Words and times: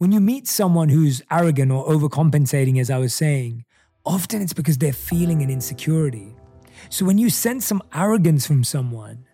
When 0.00 0.12
you 0.12 0.20
meet 0.20 0.46
someone 0.46 0.90
who's 0.90 1.22
arrogant 1.28 1.72
or 1.72 1.84
overcompensating, 1.88 2.80
as 2.80 2.88
I 2.88 2.98
was 2.98 3.12
saying, 3.12 3.64
often 4.06 4.40
it's 4.40 4.52
because 4.52 4.78
they're 4.78 4.92
feeling 4.92 5.42
an 5.42 5.50
insecurity. 5.50 6.36
So 6.88 7.04
when 7.04 7.18
you 7.18 7.30
sense 7.30 7.66
some 7.66 7.82
arrogance 7.92 8.46
from 8.46 8.62
someone, 8.62 9.24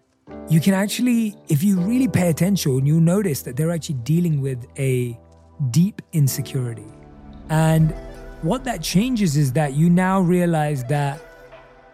you 0.48 0.60
can 0.60 0.72
actually, 0.72 1.36
if 1.48 1.62
you 1.62 1.78
really 1.78 2.08
pay 2.08 2.30
attention, 2.30 2.86
you'll 2.86 3.00
notice 3.00 3.42
that 3.42 3.58
they're 3.58 3.72
actually 3.72 3.96
dealing 3.96 4.40
with 4.40 4.66
a 4.78 5.20
deep 5.70 6.00
insecurity. 6.14 6.88
And 7.50 7.94
what 8.40 8.64
that 8.64 8.80
changes 8.80 9.36
is 9.36 9.52
that 9.52 9.74
you 9.74 9.90
now 9.90 10.22
realize 10.22 10.82
that 10.84 11.20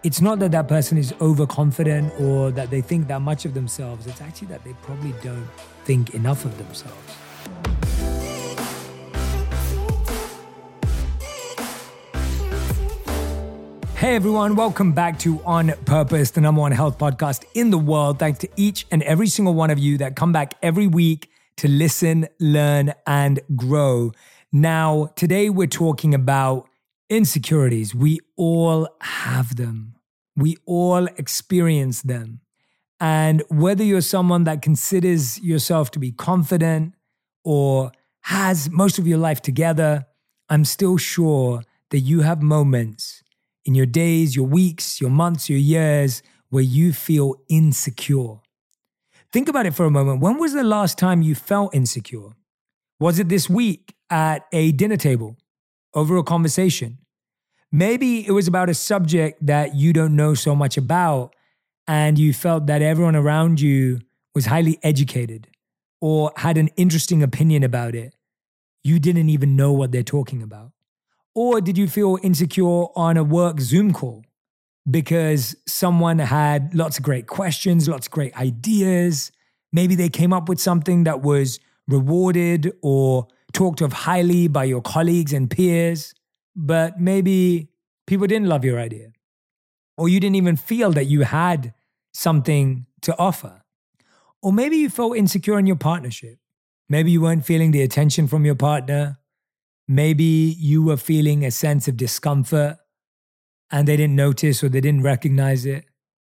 it's 0.05 0.21
not 0.21 0.39
that 0.39 0.52
that 0.52 0.68
person 0.68 0.96
is 0.96 1.12
overconfident 1.21 2.12
or 2.21 2.52
that 2.52 2.71
they 2.71 2.82
think 2.82 3.09
that 3.09 3.21
much 3.21 3.45
of 3.45 3.52
themselves. 3.52 4.07
It's 4.07 4.21
actually 4.21 4.46
that 4.46 4.62
they 4.62 4.75
probably 4.75 5.12
don't 5.25 5.48
think 5.84 6.14
enough 6.14 6.45
of 6.45 6.57
themselves. 6.57 7.16
Hey 14.00 14.17
everyone, 14.17 14.57
welcome 14.57 14.93
back 14.93 15.18
to 15.18 15.43
On 15.45 15.72
Purpose, 15.85 16.31
the 16.31 16.41
number 16.41 16.63
one 16.63 16.72
health 16.72 16.96
podcast 16.96 17.45
in 17.53 17.68
the 17.68 17.77
world. 17.77 18.18
Thanks 18.18 18.39
to 18.39 18.49
each 18.57 18.86
and 18.91 19.03
every 19.03 19.27
single 19.27 19.53
one 19.53 19.68
of 19.68 19.79
you 19.79 19.99
that 19.99 20.17
come 20.17 20.32
back 20.32 20.54
every 20.63 20.86
week 20.86 21.29
to 21.58 21.68
listen, 21.68 22.27
learn, 22.39 22.94
and 23.07 23.41
grow. 23.55 24.13
Now, 24.53 25.11
today 25.17 25.50
we're 25.50 25.67
talking 25.67 26.14
about 26.14 26.67
insecurities. 27.11 27.94
We 27.94 28.21
all 28.39 28.89
have 29.03 29.57
them, 29.57 29.96
we 30.35 30.57
all 30.64 31.05
experience 31.19 32.00
them. 32.00 32.41
And 33.00 33.42
whether 33.50 33.84
you're 33.84 34.00
someone 34.00 34.44
that 34.44 34.62
considers 34.62 35.39
yourself 35.42 35.91
to 35.91 35.98
be 35.98 36.11
confident 36.11 36.94
or 37.44 37.92
has 38.22 38.70
most 38.70 38.98
of 38.98 39.06
your 39.06 39.19
life 39.19 39.42
together, 39.42 40.06
I'm 40.48 40.64
still 40.64 40.97
sure 40.97 41.64
that 41.91 41.98
you 41.98 42.22
have 42.22 42.41
moments 42.41 43.19
in 43.64 43.75
your 43.75 43.86
days, 43.86 44.34
your 44.34 44.47
weeks, 44.47 45.00
your 45.00 45.11
months, 45.11 45.48
your 45.48 45.58
years 45.58 46.22
where 46.48 46.62
you 46.62 46.92
feel 46.92 47.36
insecure. 47.48 48.36
Think 49.33 49.48
about 49.48 49.67
it 49.67 49.75
for 49.75 49.86
a 49.86 49.91
moment. 49.91 50.20
When 50.20 50.39
was 50.39 50.52
the 50.52 50.64
last 50.64 50.98
time 50.98 51.22
you 51.22 51.34
felt 51.34 51.75
insecure? 51.75 52.30
Was 52.98 53.19
it 53.19 53.28
this 53.28 53.48
week 53.48 53.94
at 54.11 54.47
a 54.52 54.72
dinner 54.72 54.97
table 54.97 55.36
over 55.94 56.17
a 56.17 56.25
conversation? 56.25 56.98
Maybe 57.72 58.27
it 58.27 58.33
was 58.33 58.48
about 58.48 58.69
a 58.69 58.75
subject 58.75 59.47
that 59.47 59.77
you 59.77 59.92
don't 59.92 60.17
know 60.17 60.34
so 60.34 60.56
much 60.56 60.77
about 60.77 61.34
and 61.86 62.19
you 62.19 62.33
felt 62.33 62.67
that 62.67 62.83
everyone 62.83 63.14
around 63.14 63.61
you 63.61 64.00
was 64.34 64.47
highly 64.47 64.78
educated 64.83 65.48
or 66.00 66.33
had 66.36 66.58
an 66.58 66.69
interesting 66.77 67.22
opinion 67.22 67.62
about 67.62 67.95
it. 67.95 68.14
You 68.83 68.98
didn't 68.98 69.28
even 69.28 69.55
know 69.55 69.72
what 69.72 69.92
they're 69.92 70.02
talking 70.02 70.42
about. 70.42 70.72
Or 71.34 71.61
did 71.61 71.78
you 71.78 71.89
feel 71.89 72.19
insecure 72.23 72.86
on 72.97 73.17
a 73.17 73.25
work 73.25 73.61
Zoom 73.61 73.92
call 73.92 74.25
because 74.91 75.55
someone 75.67 76.19
had 76.19 76.75
lots 76.75 76.98
of 76.98 77.05
great 77.05 77.27
questions, 77.27 77.89
lots 77.89 78.09
of 78.09 78.12
great 78.12 78.36
ideas? 78.36 79.31
Maybe 79.73 79.95
they 79.95 80.08
came 80.08 80.33
up 80.33 80.48
with 80.48 80.61
something 80.61 81.05
that 81.05 81.23
was 81.23 81.61
rewarded 81.86 82.73
or 82.83 83.28
talked 83.53 83.81
of 83.81 83.92
highly 83.92 84.48
by 84.48 84.64
your 84.64 84.81
colleagues 84.83 85.33
and 85.33 85.51
peers, 85.51 86.14
but 86.56 87.01
maybe 87.01 87.69
people 88.06 88.27
didn't 88.27 88.48
love 88.48 88.64
your 88.64 88.81
idea. 88.81 89.12
Or 89.97 90.08
you 90.08 90.19
didn't 90.19 90.36
even 90.36 90.56
feel 90.56 90.91
that 90.92 91.05
you 91.05 91.23
had 91.23 91.75
something 92.12 92.86
to 93.03 93.17
offer. 93.19 93.62
Or 94.42 94.53
maybe 94.53 94.77
you 94.78 94.89
felt 94.89 95.17
insecure 95.17 95.58
in 95.58 95.67
your 95.67 95.77
partnership. 95.77 96.39
Maybe 96.89 97.12
you 97.12 97.20
weren't 97.20 97.45
feeling 97.45 97.70
the 97.70 97.83
attention 97.83 98.27
from 98.27 98.45
your 98.45 98.56
partner 98.56 99.19
Maybe 99.92 100.55
you 100.56 100.84
were 100.84 100.96
feeling 100.96 101.44
a 101.44 101.50
sense 101.50 101.88
of 101.88 101.96
discomfort 101.96 102.77
and 103.72 103.88
they 103.88 103.96
didn't 103.96 104.14
notice 104.14 104.62
or 104.62 104.69
they 104.69 104.80
didn't 104.80 105.02
recognize 105.02 105.66
it. 105.66 105.84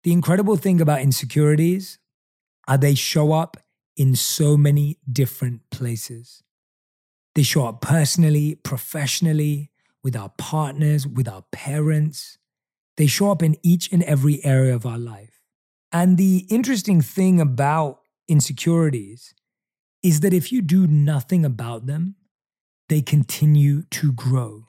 The 0.03 0.13
incredible 0.13 0.55
thing 0.55 0.79
about 0.79 1.01
insecurities 1.01 1.99
are 2.69 2.77
they 2.77 2.95
show 2.95 3.33
up 3.33 3.57
in 3.97 4.15
so 4.15 4.55
many 4.55 4.99
different 5.11 5.69
places. 5.69 6.43
They 7.35 7.43
show 7.43 7.65
up 7.65 7.81
personally, 7.81 8.55
professionally, 8.55 9.69
with 10.01 10.15
our 10.15 10.29
partners, 10.37 11.05
with 11.05 11.27
our 11.27 11.43
parents. 11.51 12.37
They 12.95 13.07
show 13.07 13.31
up 13.31 13.43
in 13.43 13.57
each 13.63 13.91
and 13.91 14.01
every 14.03 14.41
area 14.45 14.73
of 14.73 14.85
our 14.85 14.97
life. 14.97 15.41
And 15.91 16.17
the 16.17 16.45
interesting 16.49 17.01
thing 17.01 17.41
about 17.41 17.99
insecurities 18.29 19.33
is 20.01 20.21
that 20.21 20.33
if 20.33 20.53
you 20.53 20.61
do 20.61 20.87
nothing 20.87 21.43
about 21.43 21.85
them, 21.85 22.15
they 22.91 23.01
continue 23.01 23.83
to 23.83 24.11
grow. 24.11 24.67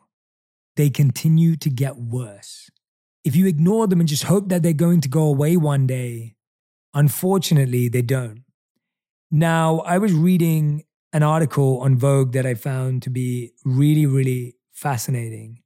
They 0.76 0.90
continue 0.90 1.56
to 1.56 1.68
get 1.68 1.96
worse. 1.96 2.70
If 3.24 3.34
you 3.34 3.48
ignore 3.48 3.88
them 3.88 3.98
and 3.98 4.08
just 4.08 4.22
hope 4.22 4.48
that 4.48 4.62
they're 4.62 4.72
going 4.72 5.00
to 5.00 5.08
go 5.08 5.24
away 5.24 5.56
one 5.56 5.88
day, 5.88 6.36
unfortunately, 6.94 7.88
they 7.88 8.02
don't. 8.02 8.44
Now, 9.32 9.80
I 9.80 9.98
was 9.98 10.12
reading 10.12 10.84
an 11.12 11.24
article 11.24 11.80
on 11.80 11.98
Vogue 11.98 12.30
that 12.34 12.46
I 12.46 12.54
found 12.54 13.02
to 13.02 13.10
be 13.10 13.54
really, 13.64 14.06
really 14.06 14.54
fascinating. 14.70 15.60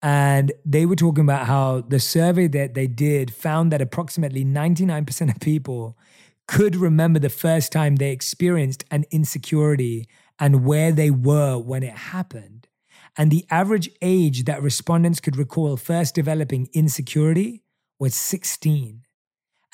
And 0.00 0.52
they 0.64 0.86
were 0.86 0.94
talking 0.94 1.24
about 1.24 1.48
how 1.48 1.80
the 1.80 1.98
survey 1.98 2.46
that 2.46 2.74
they 2.74 2.86
did 2.86 3.34
found 3.34 3.72
that 3.72 3.82
approximately 3.82 4.44
99% 4.44 5.34
of 5.34 5.40
people 5.40 5.98
could 6.46 6.76
remember 6.76 7.18
the 7.18 7.28
first 7.28 7.72
time 7.72 7.96
they 7.96 8.12
experienced 8.12 8.84
an 8.92 9.04
insecurity 9.10 10.06
and 10.38 10.64
where 10.64 10.92
they 10.92 11.10
were 11.10 11.58
when 11.58 11.82
it 11.82 11.94
happened. 11.94 12.68
And 13.16 13.30
the 13.30 13.44
average 13.50 13.90
age 14.00 14.44
that 14.44 14.62
respondents 14.62 15.20
could 15.20 15.36
recall 15.36 15.76
first 15.76 16.14
developing 16.14 16.68
insecurity 16.72 17.62
was 17.98 18.14
16. 18.14 19.04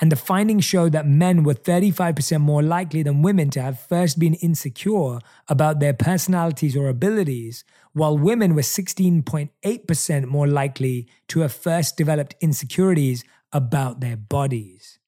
And 0.00 0.10
the 0.10 0.16
findings 0.16 0.64
showed 0.64 0.92
that 0.92 1.06
men 1.06 1.44
were 1.44 1.54
35% 1.54 2.40
more 2.40 2.62
likely 2.62 3.02
than 3.02 3.22
women 3.22 3.50
to 3.50 3.62
have 3.62 3.78
first 3.78 4.18
been 4.18 4.34
insecure 4.34 5.18
about 5.46 5.78
their 5.78 5.92
personalities 5.92 6.76
or 6.76 6.88
abilities, 6.88 7.64
while 7.92 8.18
women 8.18 8.54
were 8.56 8.62
16.8% 8.62 10.24
more 10.26 10.48
likely 10.48 11.06
to 11.28 11.40
have 11.40 11.52
first 11.52 11.96
developed 11.96 12.34
insecurities 12.40 13.22
about 13.52 14.00
their 14.00 14.16
bodies. 14.16 14.98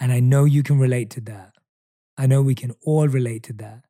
And 0.00 0.10
I 0.10 0.18
know 0.18 0.44
you 0.44 0.64
can 0.64 0.78
relate 0.78 1.10
to 1.10 1.20
that. 1.22 1.54
I 2.18 2.26
know 2.26 2.42
we 2.42 2.56
can 2.56 2.74
all 2.82 3.06
relate 3.06 3.44
to 3.44 3.52
that. 3.54 3.84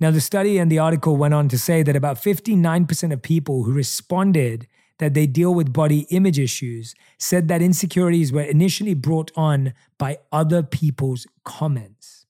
Now, 0.00 0.10
the 0.10 0.20
study 0.20 0.58
and 0.58 0.70
the 0.70 0.78
article 0.78 1.16
went 1.16 1.34
on 1.34 1.48
to 1.48 1.58
say 1.58 1.82
that 1.82 1.96
about 1.96 2.16
59% 2.16 3.12
of 3.12 3.22
people 3.22 3.64
who 3.64 3.72
responded 3.72 4.66
that 4.98 5.14
they 5.14 5.26
deal 5.26 5.54
with 5.54 5.72
body 5.72 6.06
image 6.10 6.38
issues 6.38 6.94
said 7.18 7.48
that 7.48 7.62
insecurities 7.62 8.32
were 8.32 8.42
initially 8.42 8.94
brought 8.94 9.30
on 9.36 9.74
by 9.98 10.18
other 10.30 10.62
people's 10.62 11.26
comments. 11.44 12.26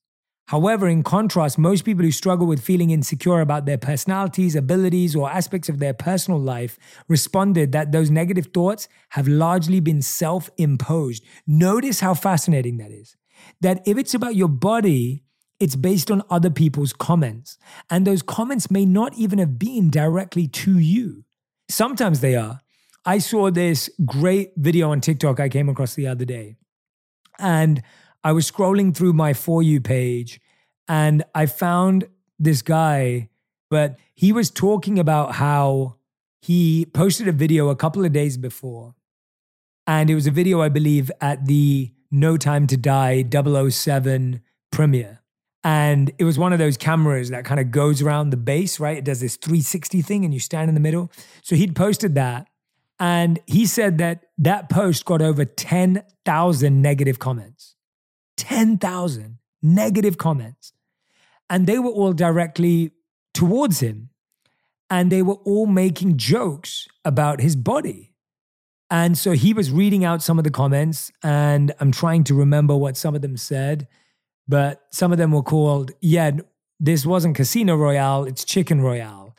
However, 0.49 0.87
in 0.87 1.01
contrast, 1.01 1.57
most 1.57 1.85
people 1.85 2.05
who 2.05 2.11
struggle 2.11 2.45
with 2.45 2.61
feeling 2.61 2.91
insecure 2.91 3.39
about 3.39 3.65
their 3.65 3.79
personalities, 3.79 4.55
abilities, 4.55 5.15
or 5.15 5.29
aspects 5.29 5.69
of 5.69 5.79
their 5.79 5.93
personal 5.93 6.39
life 6.39 6.77
responded 7.07 7.71
that 7.71 7.91
those 7.91 8.11
negative 8.11 8.49
thoughts 8.53 8.87
have 9.09 9.27
largely 9.27 9.79
been 9.79 10.03
self 10.03 10.51
imposed. 10.57 11.23
Notice 11.47 11.99
how 11.99 12.13
fascinating 12.13 12.77
that 12.77 12.91
is. 12.91 13.15
That 13.61 13.81
if 13.87 13.97
it's 13.97 14.13
about 14.13 14.35
your 14.35 14.47
body, 14.47 15.24
it's 15.59 15.75
based 15.75 16.11
on 16.11 16.23
other 16.29 16.49
people's 16.49 16.93
comments. 16.93 17.57
And 17.89 18.05
those 18.05 18.21
comments 18.21 18.69
may 18.69 18.85
not 18.85 19.13
even 19.15 19.39
have 19.39 19.57
been 19.57 19.89
directly 19.89 20.47
to 20.47 20.77
you. 20.77 21.23
Sometimes 21.69 22.19
they 22.19 22.35
are. 22.35 22.61
I 23.05 23.19
saw 23.19 23.51
this 23.51 23.89
great 24.05 24.53
video 24.57 24.91
on 24.91 25.01
TikTok 25.01 25.39
I 25.39 25.49
came 25.49 25.69
across 25.69 25.95
the 25.95 26.07
other 26.07 26.25
day. 26.25 26.55
And 27.37 27.83
I 28.23 28.31
was 28.31 28.49
scrolling 28.49 28.95
through 28.95 29.13
my 29.13 29.33
For 29.33 29.61
You 29.61 29.79
page 29.79 30.41
and 30.87 31.23
I 31.33 31.45
found 31.45 32.07
this 32.39 32.61
guy, 32.61 33.29
but 33.69 33.97
he 34.13 34.31
was 34.31 34.49
talking 34.49 34.99
about 34.99 35.33
how 35.33 35.95
he 36.41 36.85
posted 36.85 37.27
a 37.27 37.31
video 37.31 37.69
a 37.69 37.75
couple 37.75 38.05
of 38.05 38.11
days 38.11 38.37
before. 38.37 38.95
And 39.87 40.09
it 40.09 40.15
was 40.15 40.27
a 40.27 40.31
video, 40.31 40.61
I 40.61 40.69
believe, 40.69 41.11
at 41.21 41.45
the 41.45 41.93
No 42.11 42.37
Time 42.37 42.67
to 42.67 42.77
Die 42.77 43.23
007 43.31 44.41
premiere. 44.71 45.21
And 45.65 46.11
it 46.19 46.25
was 46.25 46.37
one 46.37 46.53
of 46.53 46.59
those 46.59 46.77
cameras 46.77 47.31
that 47.31 47.43
kind 47.43 47.59
of 47.59 47.71
goes 47.71 47.99
around 47.99 48.29
the 48.29 48.37
base, 48.37 48.79
right? 48.79 48.99
It 48.99 49.03
does 49.03 49.19
this 49.19 49.35
360 49.35 50.03
thing 50.03 50.23
and 50.23 50.31
you 50.31 50.39
stand 50.39 50.69
in 50.69 50.75
the 50.75 50.79
middle. 50.79 51.11
So 51.41 51.55
he'd 51.55 51.75
posted 51.75 52.13
that. 52.13 52.47
And 52.99 53.39
he 53.47 53.65
said 53.65 53.97
that 53.97 54.27
that 54.37 54.69
post 54.69 55.05
got 55.05 55.23
over 55.23 55.43
10,000 55.43 56.81
negative 56.83 57.17
comments. 57.17 57.75
10,000 58.37 59.39
negative 59.63 60.19
comments. 60.19 60.71
And 61.49 61.65
they 61.65 61.79
were 61.79 61.89
all 61.89 62.13
directly 62.13 62.91
towards 63.33 63.79
him. 63.79 64.11
And 64.91 65.11
they 65.11 65.23
were 65.23 65.39
all 65.45 65.65
making 65.65 66.17
jokes 66.17 66.87
about 67.03 67.41
his 67.41 67.55
body. 67.55 68.13
And 68.91 69.17
so 69.17 69.31
he 69.31 69.51
was 69.51 69.71
reading 69.71 70.05
out 70.05 70.21
some 70.21 70.37
of 70.37 70.43
the 70.43 70.51
comments, 70.51 71.11
and 71.23 71.73
I'm 71.79 71.91
trying 71.91 72.23
to 72.25 72.35
remember 72.35 72.77
what 72.77 72.95
some 72.95 73.15
of 73.15 73.23
them 73.23 73.35
said 73.35 73.87
but 74.47 74.85
some 74.91 75.11
of 75.11 75.17
them 75.17 75.31
were 75.31 75.43
called, 75.43 75.91
yeah, 76.01 76.31
this 76.79 77.05
wasn't 77.05 77.35
Casino 77.35 77.75
Royale, 77.75 78.25
it's 78.25 78.43
Chicken 78.43 78.81
Royale. 78.81 79.35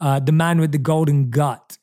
uh, 0.00 0.18
the 0.18 0.32
man 0.32 0.60
with 0.60 0.72
the 0.72 0.78
golden 0.78 1.30
gut. 1.30 1.78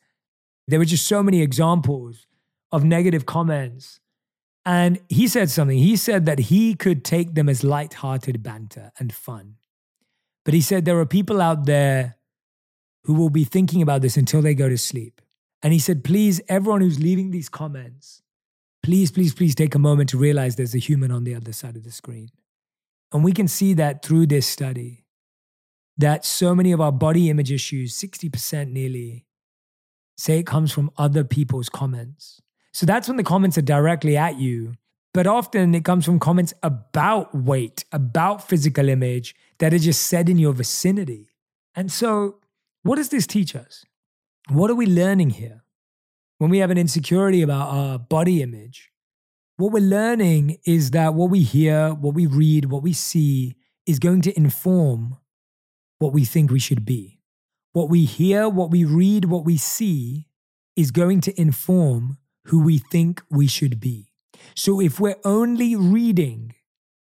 There 0.66 0.78
were 0.78 0.84
just 0.84 1.06
so 1.06 1.22
many 1.22 1.40
examples 1.40 2.26
of 2.72 2.84
negative 2.84 3.24
comments. 3.24 4.00
And 4.66 5.00
he 5.08 5.28
said 5.28 5.50
something. 5.50 5.78
He 5.78 5.96
said 5.96 6.26
that 6.26 6.38
he 6.38 6.74
could 6.74 7.04
take 7.04 7.34
them 7.34 7.48
as 7.48 7.64
light-hearted 7.64 8.42
banter 8.42 8.92
and 8.98 9.14
fun. 9.14 9.54
But 10.44 10.52
he 10.52 10.60
said 10.60 10.84
there 10.84 10.98
are 10.98 11.06
people 11.06 11.40
out 11.40 11.64
there 11.64 12.16
who 13.04 13.14
will 13.14 13.30
be 13.30 13.44
thinking 13.44 13.80
about 13.80 14.02
this 14.02 14.16
until 14.16 14.42
they 14.42 14.54
go 14.54 14.68
to 14.68 14.76
sleep. 14.76 15.22
And 15.62 15.72
he 15.72 15.78
said, 15.78 16.04
please, 16.04 16.40
everyone 16.48 16.82
who's 16.82 17.00
leaving 17.00 17.30
these 17.30 17.48
comments, 17.48 18.22
please, 18.82 19.10
please, 19.10 19.32
please 19.32 19.54
take 19.54 19.74
a 19.74 19.78
moment 19.78 20.10
to 20.10 20.18
realize 20.18 20.56
there's 20.56 20.74
a 20.74 20.78
human 20.78 21.10
on 21.10 21.24
the 21.24 21.34
other 21.34 21.52
side 21.52 21.76
of 21.76 21.84
the 21.84 21.90
screen. 21.90 22.28
And 23.12 23.24
we 23.24 23.32
can 23.32 23.48
see 23.48 23.74
that 23.74 24.04
through 24.04 24.26
this 24.26 24.46
study 24.46 25.04
that 25.96 26.24
so 26.24 26.54
many 26.54 26.72
of 26.72 26.80
our 26.80 26.92
body 26.92 27.28
image 27.28 27.50
issues, 27.50 27.98
60% 27.98 28.70
nearly, 28.70 29.26
say 30.16 30.38
it 30.38 30.46
comes 30.46 30.72
from 30.72 30.90
other 30.96 31.24
people's 31.24 31.68
comments. 31.68 32.40
So 32.72 32.86
that's 32.86 33.08
when 33.08 33.16
the 33.16 33.24
comments 33.24 33.58
are 33.58 33.62
directly 33.62 34.16
at 34.16 34.38
you. 34.38 34.74
But 35.14 35.26
often 35.26 35.74
it 35.74 35.84
comes 35.84 36.04
from 36.04 36.20
comments 36.20 36.54
about 36.62 37.34
weight, 37.34 37.84
about 37.90 38.46
physical 38.46 38.88
image 38.88 39.34
that 39.58 39.74
are 39.74 39.78
just 39.78 40.02
said 40.02 40.28
in 40.28 40.38
your 40.38 40.52
vicinity. 40.52 41.30
And 41.74 41.90
so, 41.90 42.36
what 42.82 42.96
does 42.96 43.08
this 43.08 43.26
teach 43.26 43.56
us? 43.56 43.84
What 44.48 44.70
are 44.70 44.74
we 44.74 44.86
learning 44.86 45.30
here? 45.30 45.64
When 46.38 46.50
we 46.50 46.58
have 46.58 46.70
an 46.70 46.78
insecurity 46.78 47.42
about 47.42 47.68
our 47.68 47.98
body 47.98 48.42
image, 48.42 48.92
what 49.58 49.72
we're 49.72 49.80
learning 49.80 50.56
is 50.64 50.92
that 50.92 51.14
what 51.14 51.30
we 51.30 51.42
hear, 51.42 51.92
what 51.92 52.14
we 52.14 52.26
read, 52.26 52.66
what 52.66 52.82
we 52.82 52.92
see 52.92 53.56
is 53.86 53.98
going 53.98 54.22
to 54.22 54.36
inform 54.36 55.16
what 55.98 56.12
we 56.12 56.24
think 56.24 56.52
we 56.52 56.60
should 56.60 56.84
be. 56.84 57.18
What 57.72 57.90
we 57.90 58.04
hear, 58.04 58.48
what 58.48 58.70
we 58.70 58.84
read, 58.84 59.24
what 59.24 59.44
we 59.44 59.56
see 59.56 60.28
is 60.76 60.92
going 60.92 61.20
to 61.22 61.38
inform 61.40 62.18
who 62.44 62.62
we 62.62 62.78
think 62.78 63.20
we 63.30 63.48
should 63.48 63.80
be. 63.80 64.12
So 64.54 64.80
if 64.80 65.00
we're 65.00 65.18
only 65.24 65.74
reading 65.74 66.54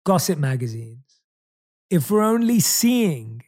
gossip 0.04 0.36
magazines, 0.36 1.20
if 1.90 2.10
we're 2.10 2.22
only 2.22 2.58
seeing 2.58 3.44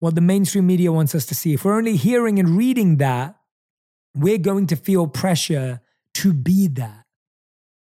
what 0.00 0.14
the 0.14 0.20
mainstream 0.20 0.66
media 0.66 0.92
wants 0.92 1.14
us 1.14 1.24
to 1.26 1.34
see, 1.34 1.54
if 1.54 1.64
we're 1.64 1.78
only 1.78 1.96
hearing 1.96 2.38
and 2.38 2.58
reading 2.58 2.98
that, 2.98 3.36
we're 4.14 4.36
going 4.36 4.66
to 4.66 4.76
feel 4.76 5.06
pressure 5.06 5.80
to 6.14 6.34
be 6.34 6.68
that. 6.68 7.01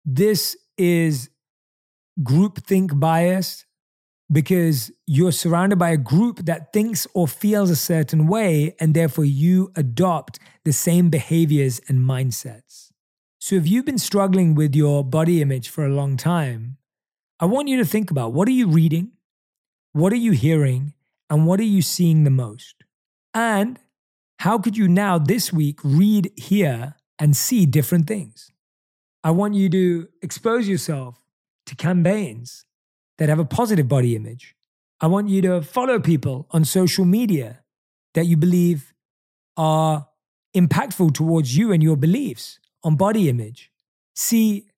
This 0.08 0.56
is 0.78 1.30
groupthink 2.22 2.98
bias 3.00 3.66
because 4.30 4.92
you're 5.04 5.32
surrounded 5.32 5.80
by 5.80 5.90
a 5.90 5.96
group 5.96 6.46
that 6.46 6.72
thinks 6.72 7.08
or 7.12 7.26
feels 7.26 7.70
a 7.70 7.76
certain 7.76 8.28
way, 8.28 8.76
and 8.78 8.94
therefore 8.94 9.24
you 9.24 9.72
adopt 9.74 10.38
the 10.64 10.72
same 10.72 11.10
behaviors 11.10 11.80
and 11.88 11.98
mindsets. 12.00 12.92
So, 13.40 13.56
if 13.56 13.68
you've 13.68 13.84
been 13.84 13.98
struggling 13.98 14.54
with 14.54 14.76
your 14.76 15.04
body 15.04 15.42
image 15.42 15.68
for 15.68 15.84
a 15.84 15.92
long 15.92 16.16
time, 16.16 16.78
I 17.40 17.46
want 17.46 17.68
you 17.68 17.76
to 17.78 17.84
think 17.84 18.10
about 18.10 18.32
what 18.32 18.46
are 18.46 18.52
you 18.52 18.68
reading? 18.68 19.12
What 19.92 20.12
are 20.12 20.16
you 20.16 20.32
hearing? 20.32 20.94
And 21.28 21.46
what 21.46 21.58
are 21.58 21.64
you 21.64 21.82
seeing 21.82 22.22
the 22.22 22.30
most? 22.30 22.84
And 23.34 23.80
how 24.38 24.58
could 24.58 24.76
you 24.76 24.86
now, 24.86 25.18
this 25.18 25.52
week, 25.52 25.80
read, 25.82 26.30
hear, 26.36 26.94
and 27.18 27.36
see 27.36 27.66
different 27.66 28.06
things? 28.06 28.52
I 29.26 29.30
want 29.30 29.54
you 29.54 29.68
to 29.70 30.08
expose 30.22 30.68
yourself 30.68 31.20
to 31.66 31.74
campaigns 31.74 32.64
that 33.18 33.28
have 33.28 33.40
a 33.40 33.44
positive 33.44 33.88
body 33.88 34.14
image. 34.14 34.54
I 35.00 35.08
want 35.08 35.30
you 35.30 35.42
to 35.42 35.62
follow 35.62 35.98
people 35.98 36.46
on 36.52 36.64
social 36.64 37.04
media 37.04 37.64
that 38.14 38.26
you 38.26 38.36
believe 38.36 38.94
are 39.56 40.06
impactful 40.56 41.12
towards 41.14 41.56
you 41.56 41.72
and 41.72 41.82
your 41.82 41.96
beliefs 41.96 42.60
on 42.84 42.94
body 42.94 43.28
image. 43.28 43.72
See, 44.14 44.68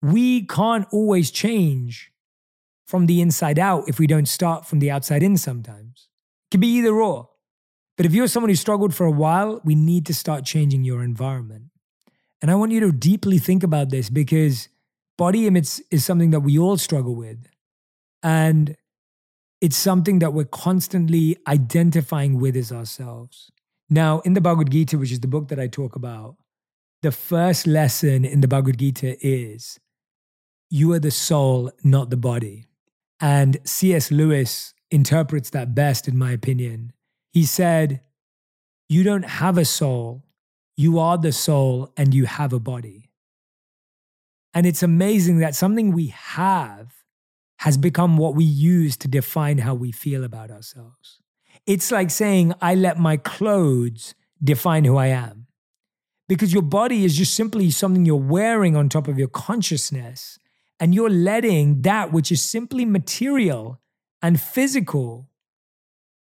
we 0.00 0.46
can't 0.46 0.88
always 0.90 1.30
change 1.30 2.14
from 2.86 3.04
the 3.04 3.20
inside 3.20 3.58
out 3.58 3.90
if 3.90 3.98
we 3.98 4.06
don't 4.06 4.26
start 4.26 4.64
from 4.64 4.78
the 4.78 4.90
outside 4.90 5.22
in 5.22 5.36
sometimes. 5.36 6.08
It 6.46 6.52
can 6.52 6.60
be 6.60 6.78
either 6.78 6.98
or. 6.98 7.28
But 7.98 8.06
if 8.06 8.14
you're 8.14 8.26
someone 8.26 8.48
who 8.48 8.56
struggled 8.56 8.94
for 8.94 9.04
a 9.04 9.10
while, 9.10 9.60
we 9.64 9.74
need 9.74 10.06
to 10.06 10.14
start 10.14 10.46
changing 10.46 10.82
your 10.82 11.02
environment. 11.02 11.71
And 12.42 12.50
I 12.50 12.56
want 12.56 12.72
you 12.72 12.80
to 12.80 12.92
deeply 12.92 13.38
think 13.38 13.62
about 13.62 13.90
this 13.90 14.10
because 14.10 14.68
body 15.16 15.46
image 15.46 15.80
is 15.92 16.04
something 16.04 16.30
that 16.30 16.40
we 16.40 16.58
all 16.58 16.76
struggle 16.76 17.14
with. 17.14 17.46
And 18.22 18.76
it's 19.60 19.76
something 19.76 20.18
that 20.18 20.32
we're 20.32 20.44
constantly 20.44 21.36
identifying 21.46 22.40
with 22.40 22.56
as 22.56 22.72
ourselves. 22.72 23.52
Now, 23.88 24.20
in 24.20 24.34
the 24.34 24.40
Bhagavad 24.40 24.72
Gita, 24.72 24.98
which 24.98 25.12
is 25.12 25.20
the 25.20 25.28
book 25.28 25.48
that 25.48 25.60
I 25.60 25.68
talk 25.68 25.94
about, 25.94 26.36
the 27.02 27.12
first 27.12 27.66
lesson 27.66 28.24
in 28.24 28.40
the 28.40 28.48
Bhagavad 28.48 28.78
Gita 28.78 29.16
is 29.24 29.78
you 30.68 30.92
are 30.92 30.98
the 30.98 31.10
soul, 31.10 31.70
not 31.84 32.10
the 32.10 32.16
body. 32.16 32.66
And 33.20 33.58
C.S. 33.64 34.10
Lewis 34.10 34.74
interprets 34.90 35.50
that 35.50 35.74
best, 35.74 36.08
in 36.08 36.18
my 36.18 36.32
opinion. 36.32 36.92
He 37.32 37.44
said, 37.44 38.00
You 38.88 39.04
don't 39.04 39.26
have 39.26 39.58
a 39.58 39.64
soul, 39.64 40.24
you 40.76 40.98
are 40.98 41.18
the 41.18 41.32
soul, 41.32 41.92
and 41.96 42.14
you 42.14 42.26
have 42.26 42.52
a 42.52 42.60
body. 42.60 43.10
And 44.54 44.66
it's 44.66 44.82
amazing 44.82 45.38
that 45.38 45.54
something 45.54 45.92
we 45.92 46.08
have 46.08 46.92
has 47.58 47.76
become 47.76 48.16
what 48.16 48.34
we 48.34 48.44
use 48.44 48.96
to 48.98 49.08
define 49.08 49.58
how 49.58 49.74
we 49.74 49.92
feel 49.92 50.24
about 50.24 50.50
ourselves. 50.50 51.20
It's 51.66 51.92
like 51.92 52.10
saying, 52.10 52.54
I 52.60 52.74
let 52.74 52.98
my 52.98 53.16
clothes 53.16 54.14
define 54.42 54.84
who 54.84 54.96
I 54.96 55.06
am. 55.06 55.46
Because 56.28 56.52
your 56.52 56.62
body 56.62 57.04
is 57.04 57.16
just 57.16 57.34
simply 57.34 57.70
something 57.70 58.04
you're 58.04 58.16
wearing 58.16 58.74
on 58.74 58.88
top 58.88 59.06
of 59.06 59.18
your 59.18 59.28
consciousness, 59.28 60.38
and 60.80 60.94
you're 60.94 61.10
letting 61.10 61.82
that 61.82 62.12
which 62.12 62.32
is 62.32 62.42
simply 62.42 62.84
material 62.84 63.80
and 64.20 64.40
physical 64.40 65.28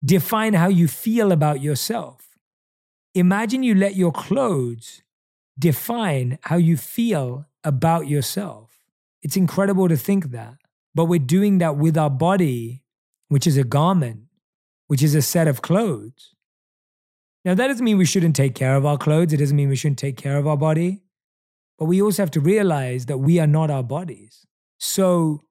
define 0.03 0.53
how 0.53 0.67
you 0.67 0.87
feel 0.87 1.31
about 1.31 1.61
yourself. 1.61 2.30
Imagine 3.13 3.63
you 3.63 3.75
let 3.75 3.95
your 3.95 4.11
clothes 4.11 5.01
define 5.59 6.39
how 6.43 6.55
you 6.55 6.77
feel 6.77 7.45
about 7.63 8.07
yourself. 8.07 8.71
It's 9.21 9.35
incredible 9.35 9.87
to 9.89 9.97
think 9.97 10.31
that. 10.31 10.55
But 10.95 11.05
we're 11.05 11.19
doing 11.19 11.59
that 11.59 11.77
with 11.77 11.97
our 11.97 12.09
body, 12.09 12.83
which 13.27 13.47
is 13.47 13.57
a 13.57 13.63
garment, 13.63 14.23
which 14.87 15.03
is 15.03 15.15
a 15.15 15.21
set 15.21 15.47
of 15.47 15.61
clothes. 15.61 16.35
Now, 17.43 17.55
that 17.55 17.67
doesn't 17.67 17.83
mean 17.83 17.97
we 17.97 18.05
shouldn't 18.05 18.35
take 18.35 18.55
care 18.55 18.75
of 18.75 18.85
our 18.85 18.97
clothes. 18.97 19.33
It 19.33 19.37
doesn't 19.37 19.55
mean 19.55 19.69
we 19.69 19.75
shouldn't 19.75 19.99
take 19.99 20.17
care 20.17 20.37
of 20.37 20.47
our 20.47 20.57
body. 20.57 21.01
But 21.79 21.85
we 21.85 22.01
also 22.01 22.21
have 22.21 22.31
to 22.31 22.39
realize 22.39 23.07
that 23.07 23.17
we 23.17 23.39
are 23.39 23.47
not 23.47 23.71
our 23.71 23.83
bodies. 23.83 24.45
So, 24.79 25.43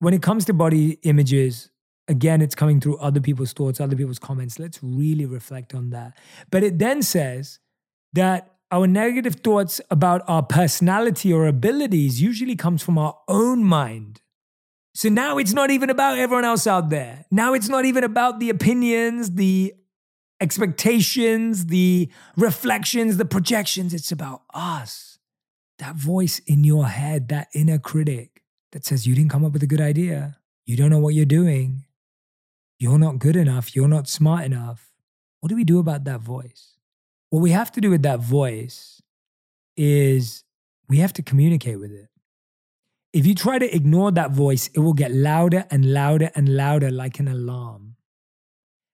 when 0.00 0.12
it 0.14 0.22
comes 0.22 0.44
to 0.46 0.52
body 0.52 0.98
images, 1.02 1.70
again, 2.08 2.42
it's 2.42 2.54
coming 2.54 2.80
through 2.80 2.98
other 2.98 3.20
people's 3.20 3.52
thoughts, 3.52 3.80
other 3.80 3.96
people's 3.96 4.18
comments. 4.18 4.58
Let's 4.58 4.78
really 4.82 5.26
reflect 5.26 5.74
on 5.74 5.90
that. 5.90 6.16
But 6.50 6.62
it 6.62 6.78
then 6.78 7.02
says 7.02 7.58
that 8.12 8.52
our 8.70 8.86
negative 8.86 9.36
thoughts 9.36 9.80
about 9.90 10.22
our 10.26 10.42
personality 10.42 11.32
or 11.32 11.46
abilities 11.46 12.20
usually 12.20 12.56
comes 12.56 12.82
from 12.82 12.98
our 12.98 13.16
own 13.28 13.62
mind 13.62 14.20
so 14.94 15.08
now 15.08 15.38
it's 15.38 15.52
not 15.52 15.70
even 15.70 15.90
about 15.90 16.18
everyone 16.18 16.44
else 16.44 16.68
out 16.68 16.88
there. 16.88 17.24
Now 17.30 17.52
it's 17.52 17.68
not 17.68 17.84
even 17.84 18.04
about 18.04 18.38
the 18.38 18.48
opinions, 18.48 19.32
the 19.32 19.74
expectations, 20.40 21.66
the 21.66 22.08
reflections, 22.36 23.16
the 23.16 23.24
projections. 23.24 23.92
It's 23.92 24.12
about 24.12 24.42
us. 24.54 25.18
That 25.80 25.96
voice 25.96 26.38
in 26.46 26.62
your 26.62 26.86
head, 26.86 27.28
that 27.30 27.48
inner 27.52 27.78
critic 27.78 28.44
that 28.70 28.84
says, 28.84 29.04
You 29.04 29.16
didn't 29.16 29.32
come 29.32 29.44
up 29.44 29.52
with 29.52 29.64
a 29.64 29.66
good 29.66 29.80
idea. 29.80 30.38
You 30.64 30.76
don't 30.76 30.90
know 30.90 31.00
what 31.00 31.14
you're 31.14 31.24
doing. 31.24 31.83
You're 32.78 32.98
not 32.98 33.18
good 33.18 33.36
enough. 33.36 33.74
You're 33.74 33.88
not 33.88 34.08
smart 34.08 34.44
enough. 34.44 34.92
What 35.40 35.48
do 35.48 35.56
we 35.56 35.64
do 35.64 35.78
about 35.78 36.04
that 36.04 36.20
voice? 36.20 36.76
What 37.30 37.40
we 37.40 37.50
have 37.50 37.72
to 37.72 37.80
do 37.80 37.90
with 37.90 38.02
that 38.02 38.20
voice 38.20 39.02
is 39.76 40.44
we 40.88 40.98
have 40.98 41.12
to 41.14 41.22
communicate 41.22 41.80
with 41.80 41.92
it. 41.92 42.08
If 43.12 43.26
you 43.26 43.34
try 43.34 43.58
to 43.58 43.74
ignore 43.74 44.10
that 44.12 44.32
voice, 44.32 44.68
it 44.74 44.80
will 44.80 44.92
get 44.92 45.12
louder 45.12 45.66
and 45.70 45.92
louder 45.92 46.30
and 46.34 46.56
louder 46.56 46.90
like 46.90 47.18
an 47.20 47.28
alarm. 47.28 47.96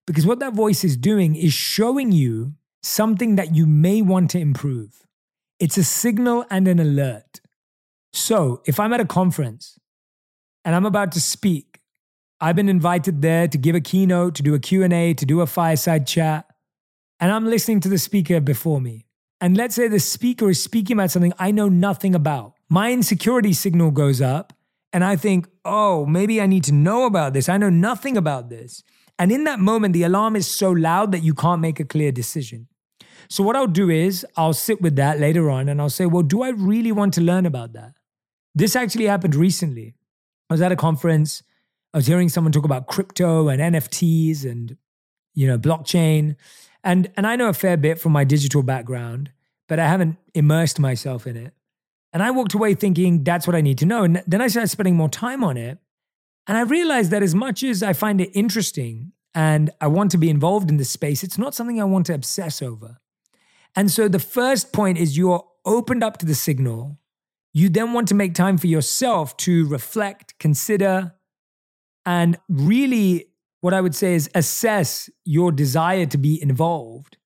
Because 0.07 0.27
what 0.27 0.41
that 0.41 0.55
voice 0.55 0.85
is 0.85 0.97
doing 0.97 1.37
is 1.37 1.53
showing 1.53 2.13
you 2.13 2.55
something 2.83 3.37
that 3.37 3.55
you 3.55 3.67
may 3.67 4.03
want 4.03 4.31
to 4.31 4.39
improve. 4.39 5.07
It's 5.59 5.77
a 5.77 5.85
signal 5.85 6.45
and 6.51 6.67
an 6.67 6.79
alert. 6.79 7.41
So, 8.13 8.61
if 8.67 8.81
I'm 8.81 8.93
at 8.93 9.01
a 9.01 9.05
conference 9.05 9.79
and 10.65 10.75
I'm 10.75 10.87
about 10.87 11.13
to 11.13 11.21
speak, 11.21 11.70
I've 12.41 12.57
been 12.57 12.69
invited 12.69 13.23
there 13.23 13.49
to 13.49 13.59
give 13.59 13.75
a 13.75 13.81
keynote, 13.81 14.35
to 14.37 14.43
do 14.43 14.55
a 14.55 14.59
Q&A, 14.59 15.15
to 15.15 15.27
do 15.27 15.41
a 15.41 15.47
fireside 15.47 16.07
chat, 16.07 16.47
and 17.19 17.31
I'm 17.31 17.45
listening 17.45 17.81
to 17.81 17.89
the 17.89 17.99
speaker 17.99 18.41
before 18.41 18.81
me. 18.81 19.07
And 19.41 19.57
let's 19.57 19.75
say 19.75 19.89
the 19.89 20.01
speaker 20.01 20.51
is 20.51 20.63
speaking 20.63 20.97
about 20.97 21.11
something 21.11 21.33
I 21.39 21.51
know 21.51 21.69
nothing 21.69 22.15
about 22.15 22.55
my 22.71 22.93
insecurity 22.93 23.53
signal 23.53 23.91
goes 23.91 24.23
up 24.23 24.53
and 24.93 25.05
I 25.05 25.17
think, 25.17 25.49
oh, 25.65 26.07
maybe 26.07 26.41
I 26.41 26.47
need 26.47 26.65
to 26.65 26.73
know 26.73 27.05
about 27.05 27.35
this. 27.35 27.49
I 27.49 27.59
know 27.59 27.69
nothing 27.69 28.17
about 28.17 28.49
this. 28.49 28.83
And 29.19 29.31
in 29.31 29.45
that 29.45 29.59
moment, 29.59 29.93
the 29.93 30.05
alarm 30.05 30.37
is 30.37 30.47
so 30.47 30.71
loud 30.71 31.13
that 31.13 31.23
you 31.23 31.35
can't 31.35 31.61
make 31.61 31.81
a 31.81 31.85
clear 31.85 32.13
decision. 32.13 32.69
So, 33.29 33.43
what 33.43 33.55
I'll 33.55 33.67
do 33.67 33.91
is 33.91 34.25
I'll 34.37 34.55
sit 34.55 34.81
with 34.81 34.97
that 34.97 35.21
later 35.21 35.51
on 35.51 35.69
and 35.69 35.81
I'll 35.81 35.91
say, 35.91 36.07
well, 36.07 36.23
do 36.23 36.43
I 36.43 36.51
really 36.51 36.91
want 36.91 37.13
to 37.15 37.21
learn 37.21 37.45
about 37.45 37.75
that? 37.75 37.93
This 38.55 38.75
actually 38.75 39.07
happened 39.07 39.35
recently. 39.35 39.95
I 40.49 40.55
was 40.55 40.63
at 40.63 40.73
a 40.73 40.77
conference. 40.77 41.43
I 41.93 41.99
was 41.99 42.07
hearing 42.07 42.29
someone 42.29 42.53
talk 42.53 42.65
about 42.65 42.87
crypto 42.87 43.49
and 43.49 43.61
NFTs 43.61 44.45
and, 44.45 44.77
you 45.35 45.47
know, 45.47 45.59
blockchain. 45.59 46.37
And, 46.85 47.11
and 47.17 47.27
I 47.27 47.37
know 47.37 47.49
a 47.49 47.53
fair 47.53 47.77
bit 47.77 47.99
from 47.99 48.13
my 48.13 48.25
digital 48.25 48.63
background, 48.63 49.31
but 49.69 49.79
I 49.79 49.89
haven't 49.89 50.17
immersed 50.35 50.79
myself 50.79 51.27
in 51.27 51.37
it. 51.37 51.53
And 52.13 52.23
I 52.23 52.31
walked 52.31 52.55
away 52.55 52.75
thinking 52.75 53.25
that's 53.25 53.47
what 53.47 53.57
I 53.57 53.61
need 53.61 53.79
to 53.79 53.87
know. 53.87 54.05
And 54.05 54.23
then 54.27 54.41
I 54.41 54.49
started 54.49 54.69
spending 54.69 54.97
more 54.97 55.09
time 55.09 55.45
on 55.45 55.57
it. 55.57 55.79
And 56.47 56.57
I 56.57 56.63
realized 56.63 57.11
that 57.11 57.23
as 57.23 57.35
much 57.35 57.63
as 57.63 57.83
I 57.83 57.93
find 57.93 58.21
it 58.21 58.31
interesting 58.35 59.13
and 59.35 59.71
I 59.81 59.87
want 59.87 60.11
to 60.13 60.19
be 60.19 60.31
involved 60.31 60.71
in 60.71 60.77
this 60.77 60.91
space, 60.91 61.23
it's 61.23 61.39
not 61.39 61.55
something 61.55 61.81
I 61.81 61.85
want 61.85 62.07
to 62.07 62.15
obsess 62.15 62.63
over. 62.63 62.99
And 63.77 63.91
so 63.91 64.09
the 64.09 64.19
first 64.19 64.73
point 64.73 64.99
is 64.99 65.17
you're 65.17 65.47
opened 65.65 66.03
up 66.03 66.19
to 66.19 66.27
the 66.27 66.35
signal. 66.35 66.99
You 67.53 67.69
then 67.69 67.93
want 67.93 68.09
to 68.09 68.15
make 68.15 68.35
time 68.35 68.59
for 68.59 68.67
yourself 68.67 69.37
to 69.39 69.67
reflect, 69.69 70.39
consider, 70.39 71.15
and 72.07 72.39
really, 72.49 73.27
what 73.61 73.75
I 73.75 73.81
would 73.81 73.95
say 73.95 74.15
is 74.15 74.31
assess 74.35 75.11
your 75.25 75.53
desire 75.53 76.07
to 76.07 76.19
be 76.19 76.41
involved. 76.43 77.17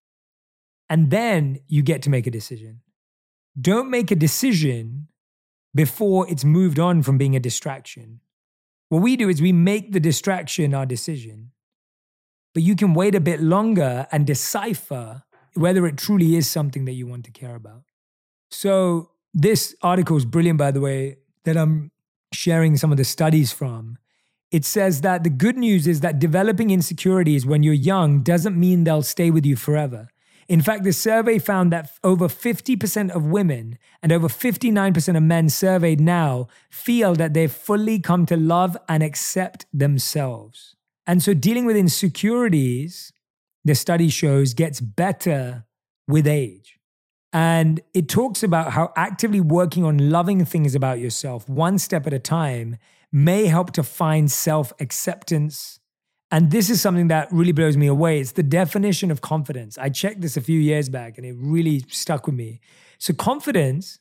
And 0.91 1.11
then 1.11 1.61
you 1.69 1.83
get 1.83 2.03
to 2.03 2.11
make 2.11 2.27
a 2.27 2.31
decision. 2.31 2.81
Don't 3.61 3.91
make 3.91 4.11
a 4.11 4.17
decision 4.17 5.09
before 5.75 6.29
it's 6.29 6.45
moved 6.45 6.79
on 6.79 7.03
from 7.03 7.19
being 7.19 7.35
a 7.35 7.41
distraction. 7.41 8.21
What 8.89 9.03
we 9.03 9.17
do 9.17 9.29
is 9.29 9.41
we 9.41 9.53
make 9.53 9.93
the 9.93 10.01
distraction 10.01 10.75
our 10.75 10.87
decision. 10.87 11.53
But 12.53 12.63
you 12.63 12.77
can 12.77 12.95
wait 12.95 13.15
a 13.15 13.21
bit 13.21 13.41
longer 13.41 14.07
and 14.13 14.27
decipher 14.27 15.25
whether 15.55 15.87
it 15.87 15.97
truly 15.97 16.37
is 16.37 16.49
something 16.49 16.85
that 16.85 16.93
you 16.93 17.07
want 17.07 17.25
to 17.25 17.31
care 17.31 17.55
about. 17.55 17.85
So, 18.51 19.11
this 19.33 19.75
article 19.83 20.17
is 20.17 20.25
brilliant, 20.25 20.59
by 20.59 20.71
the 20.71 20.81
way, 20.81 21.17
that 21.45 21.57
I'm 21.57 21.91
sharing 22.33 22.77
some 22.77 22.93
of 22.93 22.99
the 22.99 23.05
studies 23.05 23.53
from. 23.53 23.99
It 24.55 24.65
says 24.65 25.01
that 25.01 25.25
the 25.25 25.31
good 25.31 25.57
news 25.57 25.89
is 25.89 25.99
that 26.03 26.21
developing 26.21 26.71
insecurities 26.71 27.45
when 27.45 27.65
you're 27.65 27.75
young 27.75 28.23
doesn't 28.23 28.57
mean 28.57 28.85
they'll 28.85 29.03
stay 29.03 29.29
with 29.29 29.45
you 29.45 29.57
forever. 29.57 30.07
In 30.47 30.61
fact, 30.61 30.85
the 30.85 30.93
survey 30.93 31.41
found 31.41 31.73
that 31.73 31.91
over 32.05 32.29
50% 32.29 33.11
of 33.11 33.27
women 33.27 33.79
and 34.01 34.13
over 34.13 34.29
59% 34.29 35.17
of 35.17 35.23
men 35.25 35.49
surveyed 35.49 36.01
now 36.01 36.47
feel 36.71 37.17
that 37.17 37.35
they've 37.35 37.51
fully 37.51 37.99
come 37.99 38.27
to 38.27 38.37
love 38.37 38.77
and 38.89 39.03
accept 39.03 39.67
themselves. 39.73 40.77
And 41.05 41.21
so 41.21 41.35
dealing 41.35 41.65
with 41.65 41.77
insecurities, 41.77 43.13
the 43.65 43.75
study 43.75 44.09
shows, 44.09 44.55
gets 44.55 44.81
better 44.81 45.65
with 46.07 46.29
age. 46.29 46.79
And 47.33 47.81
it 47.93 48.09
talks 48.09 48.45
about 48.45 48.71
how 48.75 48.93
actively 48.95 49.41
working 49.41 49.85
on 49.85 50.11
loving 50.11 50.45
things 50.45 50.77
about 50.77 51.01
yourself 51.01 51.49
one 51.49 51.81
step 51.81 52.07
at 52.07 52.13
a 52.13 52.21
time 52.21 52.79
may 53.15 53.47
help 53.47 53.71
to 53.71 53.83
find 53.85 54.31
self 54.31 54.73
acceptance. 54.81 55.79
And 56.33 56.51
this 56.51 56.69
is 56.69 56.81
something 56.81 57.07
that 57.09 57.31
really 57.31 57.53
blows 57.53 57.77
me 57.77 57.87
away. 57.87 58.19
It's 58.19 58.33
the 58.33 58.43
definition 58.43 59.13
of 59.13 59.21
confidence. 59.21 59.79
I 59.79 59.89
checked 59.89 60.21
this 60.21 60.37
a 60.37 60.41
few 60.41 60.59
years 60.59 60.89
back 60.89 61.17
and 61.17 61.25
it 61.25 61.37
really 61.39 61.85
stuck 61.89 62.27
with 62.27 62.35
me. 62.35 62.61
So, 62.99 63.15
confidence 63.15 64.01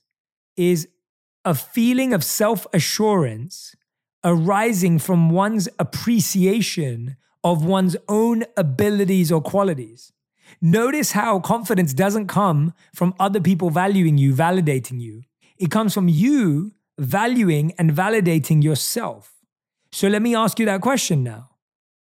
is 0.57 0.87
a 1.45 1.53
feeling 1.53 2.11
of 2.11 2.23
self 2.23 2.65
assurance 2.73 3.75
arising 4.23 4.97
from 4.97 5.29
one's 5.29 5.69
appreciation 5.77 7.15
of 7.43 7.63
one's 7.63 7.95
own 8.07 8.45
abilities 8.57 9.31
or 9.31 9.41
qualities. 9.41 10.11
Notice 10.59 11.11
how 11.11 11.39
confidence 11.39 11.93
doesn't 11.93 12.27
come 12.27 12.73
from 12.95 13.13
other 13.19 13.41
people 13.41 13.69
valuing 13.69 14.17
you, 14.17 14.33
validating 14.33 14.99
you. 14.99 15.21
It 15.57 15.69
comes 15.69 15.93
from 15.93 16.07
you 16.07 16.71
valuing 16.97 17.73
and 17.77 17.91
validating 17.91 18.63
yourself. 18.63 19.33
So 19.91 20.07
let 20.07 20.21
me 20.21 20.35
ask 20.35 20.59
you 20.59 20.65
that 20.65 20.81
question 20.81 21.23
now. 21.23 21.49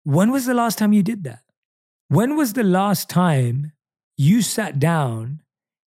When 0.04 0.30
was 0.30 0.46
the 0.46 0.54
last 0.54 0.78
time 0.78 0.92
you 0.92 1.02
did 1.02 1.24
that? 1.24 1.42
When 2.08 2.36
was 2.36 2.54
the 2.54 2.64
last 2.64 3.08
time 3.08 3.72
you 4.16 4.42
sat 4.42 4.78
down 4.78 5.42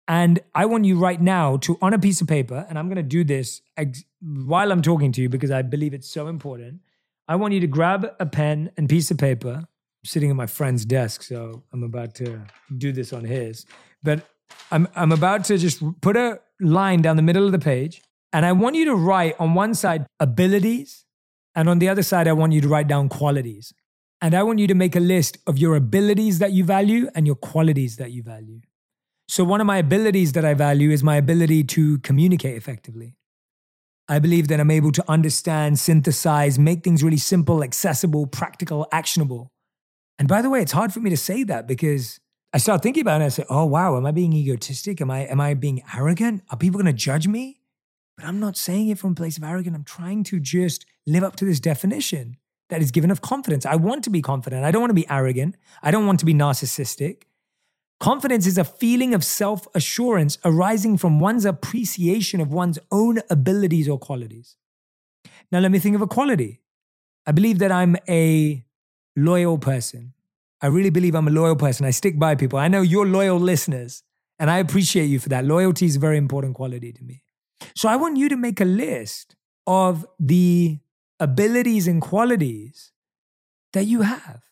and 0.08 0.40
I 0.56 0.66
want 0.66 0.84
you 0.87 0.99
right 0.99 1.20
now 1.20 1.56
to, 1.58 1.78
on 1.80 1.94
a 1.94 1.99
piece 1.99 2.20
of 2.20 2.26
paper, 2.26 2.66
and 2.68 2.78
I'm 2.78 2.88
going 2.88 2.96
to 2.96 3.02
do 3.02 3.22
this 3.22 3.62
ex- 3.76 4.04
while 4.20 4.72
I'm 4.72 4.82
talking 4.82 5.12
to 5.12 5.22
you 5.22 5.28
because 5.28 5.52
I 5.52 5.62
believe 5.62 5.94
it's 5.94 6.10
so 6.10 6.26
important. 6.26 6.80
I 7.28 7.37
want 7.37 7.54
you 7.54 7.60
to 7.60 7.68
grab 7.68 8.10
a 8.18 8.26
pen 8.26 8.72
and 8.76 8.88
piece 8.88 9.12
of 9.12 9.18
paper. 9.18 9.50
I'm 9.50 10.04
sitting 10.04 10.28
at 10.28 10.34
my 10.34 10.46
friend's 10.46 10.84
desk, 10.84 11.22
so 11.22 11.62
I'm 11.72 11.84
about 11.84 12.16
to 12.16 12.42
do 12.76 12.90
this 12.90 13.12
on 13.12 13.25
his. 13.25 13.66
But 14.02 14.26
I'm, 14.72 14.88
I'm 14.96 15.12
about 15.12 15.44
to 15.44 15.58
just 15.58 15.80
put 16.00 16.16
a 16.16 16.40
line 16.60 17.02
down 17.02 17.14
the 17.14 17.22
middle 17.22 17.46
of 17.46 17.52
the 17.52 17.60
page, 17.60 18.02
and 18.32 18.46
I 18.46 18.52
want 18.52 18.76
you 18.76 18.84
to 18.87 18.94
write 18.94 19.34
on 19.38 19.54
one 19.54 19.75
side 19.75 20.06
abilities, 20.18 21.04
and 21.54 21.68
on 21.68 21.78
the 21.78 21.88
other 21.88 22.02
side, 22.02 22.28
I 22.28 22.32
want 22.32 22.52
you 22.52 22.60
to 22.60 22.68
write 22.68 22.88
down 22.88 23.08
qualities. 23.08 23.72
And 24.22 24.34
I 24.34 24.42
want 24.42 24.58
you 24.58 24.66
to 24.66 24.75
make 24.75 24.94
a 24.94 25.00
list 25.00 25.38
of 25.46 25.58
your 25.58 25.75
abilities 25.75 26.38
that 26.38 26.52
you 26.52 26.62
value 26.64 27.08
and 27.14 27.26
your 27.26 27.37
qualities 27.37 27.96
that 27.96 28.12
you 28.12 28.22
value. 28.22 28.60
So, 29.28 29.44
one 29.44 29.60
of 29.60 29.66
my 29.66 29.78
abilities 29.78 30.32
that 30.32 30.44
I 30.44 30.54
value 30.54 30.90
is 30.90 31.02
my 31.02 31.16
ability 31.16 31.64
to 31.64 31.99
communicate 31.99 32.56
effectively. 32.56 33.16
I 34.08 34.18
believe 34.18 34.49
that 34.49 34.58
I'm 34.58 34.70
able 34.72 34.90
to 34.92 35.04
understand, 35.08 35.78
synthesize, 35.78 36.58
make 36.58 36.82
things 36.82 37.02
really 37.04 37.16
simple, 37.16 37.62
accessible, 37.62 38.26
practical, 38.26 38.88
actionable. 38.90 39.52
And 40.18 40.28
by 40.28 40.42
the 40.42 40.50
way, 40.50 40.60
it's 40.60 40.72
hard 40.72 40.92
for 40.92 41.00
me 41.00 41.10
to 41.10 41.16
say 41.16 41.44
that 41.44 41.68
because 41.68 42.18
I 42.52 42.58
start 42.58 42.82
thinking 42.82 43.02
about 43.02 43.12
it 43.12 43.14
and 43.14 43.25
I 43.25 43.28
say, 43.28 43.44
oh 43.49 43.64
wow, 43.64 43.96
am 43.96 44.04
I 44.04 44.10
being 44.10 44.32
egotistic? 44.32 45.00
Am 45.00 45.10
I 45.10 45.20
am 45.20 45.40
I 45.40 45.54
being 45.54 45.82
arrogant? 45.96 46.42
Are 46.50 46.56
people 46.56 46.78
gonna 46.78 46.92
judge 46.92 47.28
me? 47.28 47.59
But 48.20 48.28
I'm 48.28 48.38
not 48.38 48.56
saying 48.58 48.88
it 48.88 48.98
from 48.98 49.12
a 49.12 49.14
place 49.14 49.38
of 49.38 49.44
arrogance. 49.44 49.74
I'm 49.74 49.84
trying 49.84 50.24
to 50.24 50.38
just 50.38 50.84
live 51.06 51.24
up 51.24 51.36
to 51.36 51.46
this 51.46 51.58
definition 51.58 52.36
that 52.68 52.82
is 52.82 52.90
given 52.90 53.10
of 53.10 53.22
confidence. 53.22 53.64
I 53.64 53.76
want 53.76 54.04
to 54.04 54.10
be 54.10 54.20
confident. 54.20 54.62
I 54.62 54.70
don't 54.70 54.82
want 54.82 54.90
to 54.90 54.94
be 54.94 55.08
arrogant. 55.08 55.56
I 55.82 55.90
don't 55.90 56.06
want 56.06 56.20
to 56.20 56.26
be 56.26 56.34
narcissistic. 56.34 57.22
Confidence 57.98 58.46
is 58.46 58.58
a 58.58 58.64
feeling 58.64 59.14
of 59.14 59.24
self 59.24 59.66
assurance 59.74 60.36
arising 60.44 60.98
from 60.98 61.18
one's 61.18 61.46
appreciation 61.46 62.42
of 62.42 62.52
one's 62.52 62.78
own 62.92 63.20
abilities 63.30 63.88
or 63.88 63.98
qualities. 63.98 64.56
Now, 65.50 65.60
let 65.60 65.70
me 65.70 65.78
think 65.78 65.96
of 65.96 66.02
a 66.02 66.06
quality. 66.06 66.60
I 67.26 67.32
believe 67.32 67.58
that 67.60 67.72
I'm 67.72 67.96
a 68.06 68.66
loyal 69.16 69.56
person. 69.56 70.12
I 70.60 70.66
really 70.66 70.90
believe 70.90 71.14
I'm 71.14 71.28
a 71.28 71.30
loyal 71.30 71.56
person. 71.56 71.86
I 71.86 71.90
stick 71.90 72.18
by 72.18 72.34
people. 72.34 72.58
I 72.58 72.68
know 72.68 72.82
you're 72.82 73.06
loyal 73.06 73.40
listeners, 73.40 74.02
and 74.38 74.50
I 74.50 74.58
appreciate 74.58 75.06
you 75.06 75.18
for 75.18 75.30
that. 75.30 75.46
Loyalty 75.46 75.86
is 75.86 75.96
a 75.96 76.00
very 76.00 76.18
important 76.18 76.54
quality 76.54 76.92
to 76.92 77.02
me. 77.02 77.22
So 77.74 77.88
I 77.88 77.96
want 77.96 78.16
you 78.16 78.28
to 78.28 78.36
make 78.36 78.60
a 78.60 78.64
list 78.64 79.36
of 79.66 80.06
the 80.18 80.78
abilities 81.18 81.86
and 81.86 82.00
qualities 82.00 82.92
that 83.72 83.84
you 83.84 84.02
have. 84.02 84.42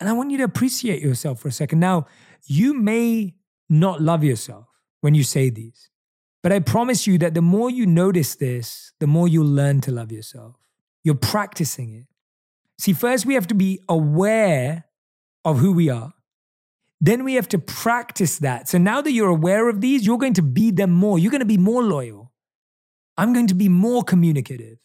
And 0.00 0.08
I 0.08 0.12
want 0.12 0.30
you 0.30 0.38
to 0.38 0.44
appreciate 0.44 1.02
yourself 1.02 1.40
for 1.40 1.48
a 1.48 1.52
second. 1.52 1.80
Now, 1.80 2.06
you 2.44 2.74
may 2.74 3.34
not 3.68 4.00
love 4.00 4.24
yourself 4.24 4.66
when 5.00 5.14
you 5.14 5.22
say 5.22 5.50
these, 5.50 5.90
but 6.42 6.52
I 6.52 6.60
promise 6.60 7.06
you 7.06 7.18
that 7.18 7.34
the 7.34 7.42
more 7.42 7.70
you 7.70 7.86
notice 7.86 8.34
this, 8.34 8.92
the 9.00 9.06
more 9.06 9.28
you'll 9.28 9.46
learn 9.46 9.80
to 9.82 9.92
love 9.92 10.12
yourself. 10.12 10.56
You're 11.02 11.14
practicing 11.14 11.94
it. 11.94 12.06
See, 12.78 12.92
first 12.92 13.26
we 13.26 13.34
have 13.34 13.46
to 13.48 13.54
be 13.54 13.80
aware 13.88 14.84
of 15.44 15.58
who 15.58 15.72
we 15.72 15.88
are. 15.88 16.12
Then 17.00 17.24
we 17.24 17.34
have 17.34 17.48
to 17.48 17.58
practice 17.58 18.38
that. 18.38 18.68
So 18.68 18.78
now 18.78 19.00
that 19.00 19.12
you're 19.12 19.28
aware 19.28 19.68
of 19.68 19.80
these, 19.80 20.06
you're 20.06 20.18
going 20.18 20.34
to 20.34 20.42
be 20.42 20.70
them 20.70 20.90
more. 20.90 21.18
You're 21.18 21.30
going 21.30 21.40
to 21.40 21.46
be 21.46 21.58
more 21.58 21.82
loyal. 21.82 22.25
I'm 23.16 23.32
going 23.32 23.46
to 23.48 23.54
be 23.54 23.68
more 23.68 24.02
communicative. 24.02 24.78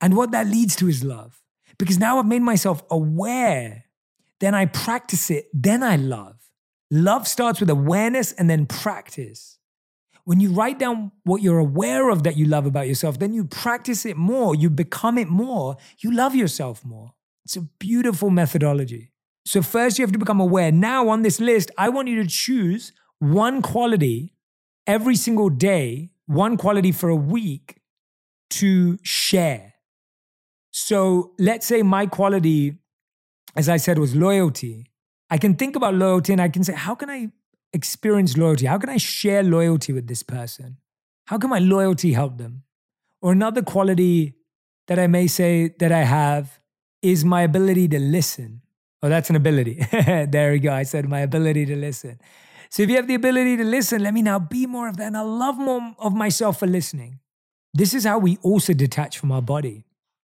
And 0.00 0.16
what 0.16 0.30
that 0.32 0.46
leads 0.46 0.76
to 0.76 0.88
is 0.88 1.02
love. 1.02 1.42
Because 1.78 1.98
now 1.98 2.18
I've 2.18 2.26
made 2.26 2.42
myself 2.42 2.82
aware, 2.90 3.84
then 4.40 4.54
I 4.54 4.66
practice 4.66 5.30
it, 5.30 5.46
then 5.52 5.82
I 5.82 5.96
love. 5.96 6.36
Love 6.90 7.26
starts 7.26 7.60
with 7.60 7.70
awareness 7.70 8.32
and 8.32 8.48
then 8.48 8.66
practice. 8.66 9.58
When 10.24 10.40
you 10.40 10.50
write 10.50 10.78
down 10.78 11.12
what 11.24 11.42
you're 11.42 11.58
aware 11.58 12.10
of 12.10 12.22
that 12.24 12.36
you 12.36 12.46
love 12.46 12.66
about 12.66 12.88
yourself, 12.88 13.18
then 13.18 13.32
you 13.32 13.44
practice 13.44 14.04
it 14.04 14.16
more, 14.16 14.54
you 14.54 14.70
become 14.70 15.18
it 15.18 15.28
more, 15.28 15.76
you 15.98 16.12
love 16.12 16.34
yourself 16.34 16.84
more. 16.84 17.12
It's 17.44 17.56
a 17.56 17.60
beautiful 17.60 18.30
methodology. 18.30 19.12
So, 19.44 19.62
first, 19.62 19.98
you 19.98 20.02
have 20.04 20.12
to 20.12 20.18
become 20.18 20.40
aware. 20.40 20.72
Now, 20.72 21.08
on 21.08 21.22
this 21.22 21.38
list, 21.38 21.70
I 21.78 21.88
want 21.88 22.08
you 22.08 22.20
to 22.20 22.28
choose 22.28 22.92
one 23.20 23.62
quality 23.62 24.34
every 24.86 25.14
single 25.14 25.48
day, 25.48 26.10
one 26.26 26.56
quality 26.56 26.92
for 26.92 27.08
a 27.08 27.16
week 27.16 27.80
to 28.50 28.98
share. 29.02 29.74
So, 30.70 31.32
let's 31.38 31.66
say 31.66 31.82
my 31.82 32.06
quality, 32.06 32.76
as 33.56 33.68
I 33.68 33.78
said, 33.78 33.98
was 33.98 34.14
loyalty. 34.14 34.90
I 35.30 35.38
can 35.38 35.54
think 35.54 35.74
about 35.74 35.94
loyalty 35.94 36.32
and 36.32 36.42
I 36.42 36.48
can 36.48 36.62
say, 36.62 36.74
how 36.74 36.94
can 36.94 37.10
I 37.10 37.28
experience 37.72 38.36
loyalty? 38.36 38.66
How 38.66 38.78
can 38.78 38.90
I 38.90 38.98
share 38.98 39.42
loyalty 39.42 39.92
with 39.92 40.06
this 40.06 40.22
person? 40.22 40.76
How 41.26 41.38
can 41.38 41.50
my 41.50 41.58
loyalty 41.58 42.12
help 42.12 42.38
them? 42.38 42.62
Or 43.22 43.32
another 43.32 43.62
quality 43.62 44.34
that 44.86 44.98
I 44.98 45.06
may 45.06 45.26
say 45.26 45.74
that 45.78 45.90
I 45.90 46.04
have 46.04 46.60
is 47.02 47.24
my 47.24 47.42
ability 47.42 47.88
to 47.88 47.98
listen. 47.98 48.62
Oh, 49.02 49.08
that's 49.08 49.30
an 49.30 49.36
ability. 49.36 49.86
there 49.92 50.52
we 50.52 50.58
go. 50.58 50.72
I 50.72 50.84
said 50.84 51.08
my 51.08 51.20
ability 51.20 51.66
to 51.66 51.76
listen. 51.76 52.20
So 52.70 52.82
if 52.82 52.90
you 52.90 52.96
have 52.96 53.06
the 53.06 53.14
ability 53.14 53.56
to 53.56 53.64
listen, 53.64 54.02
let 54.02 54.14
me 54.14 54.22
now 54.22 54.38
be 54.38 54.66
more 54.66 54.88
of 54.88 54.96
that. 54.96 55.06
And 55.06 55.16
I 55.16 55.22
love 55.22 55.56
more 55.58 55.94
of 55.98 56.14
myself 56.14 56.58
for 56.58 56.66
listening. 56.66 57.20
This 57.74 57.94
is 57.94 58.04
how 58.04 58.18
we 58.18 58.38
also 58.42 58.72
detach 58.72 59.18
from 59.18 59.32
our 59.32 59.42
body. 59.42 59.84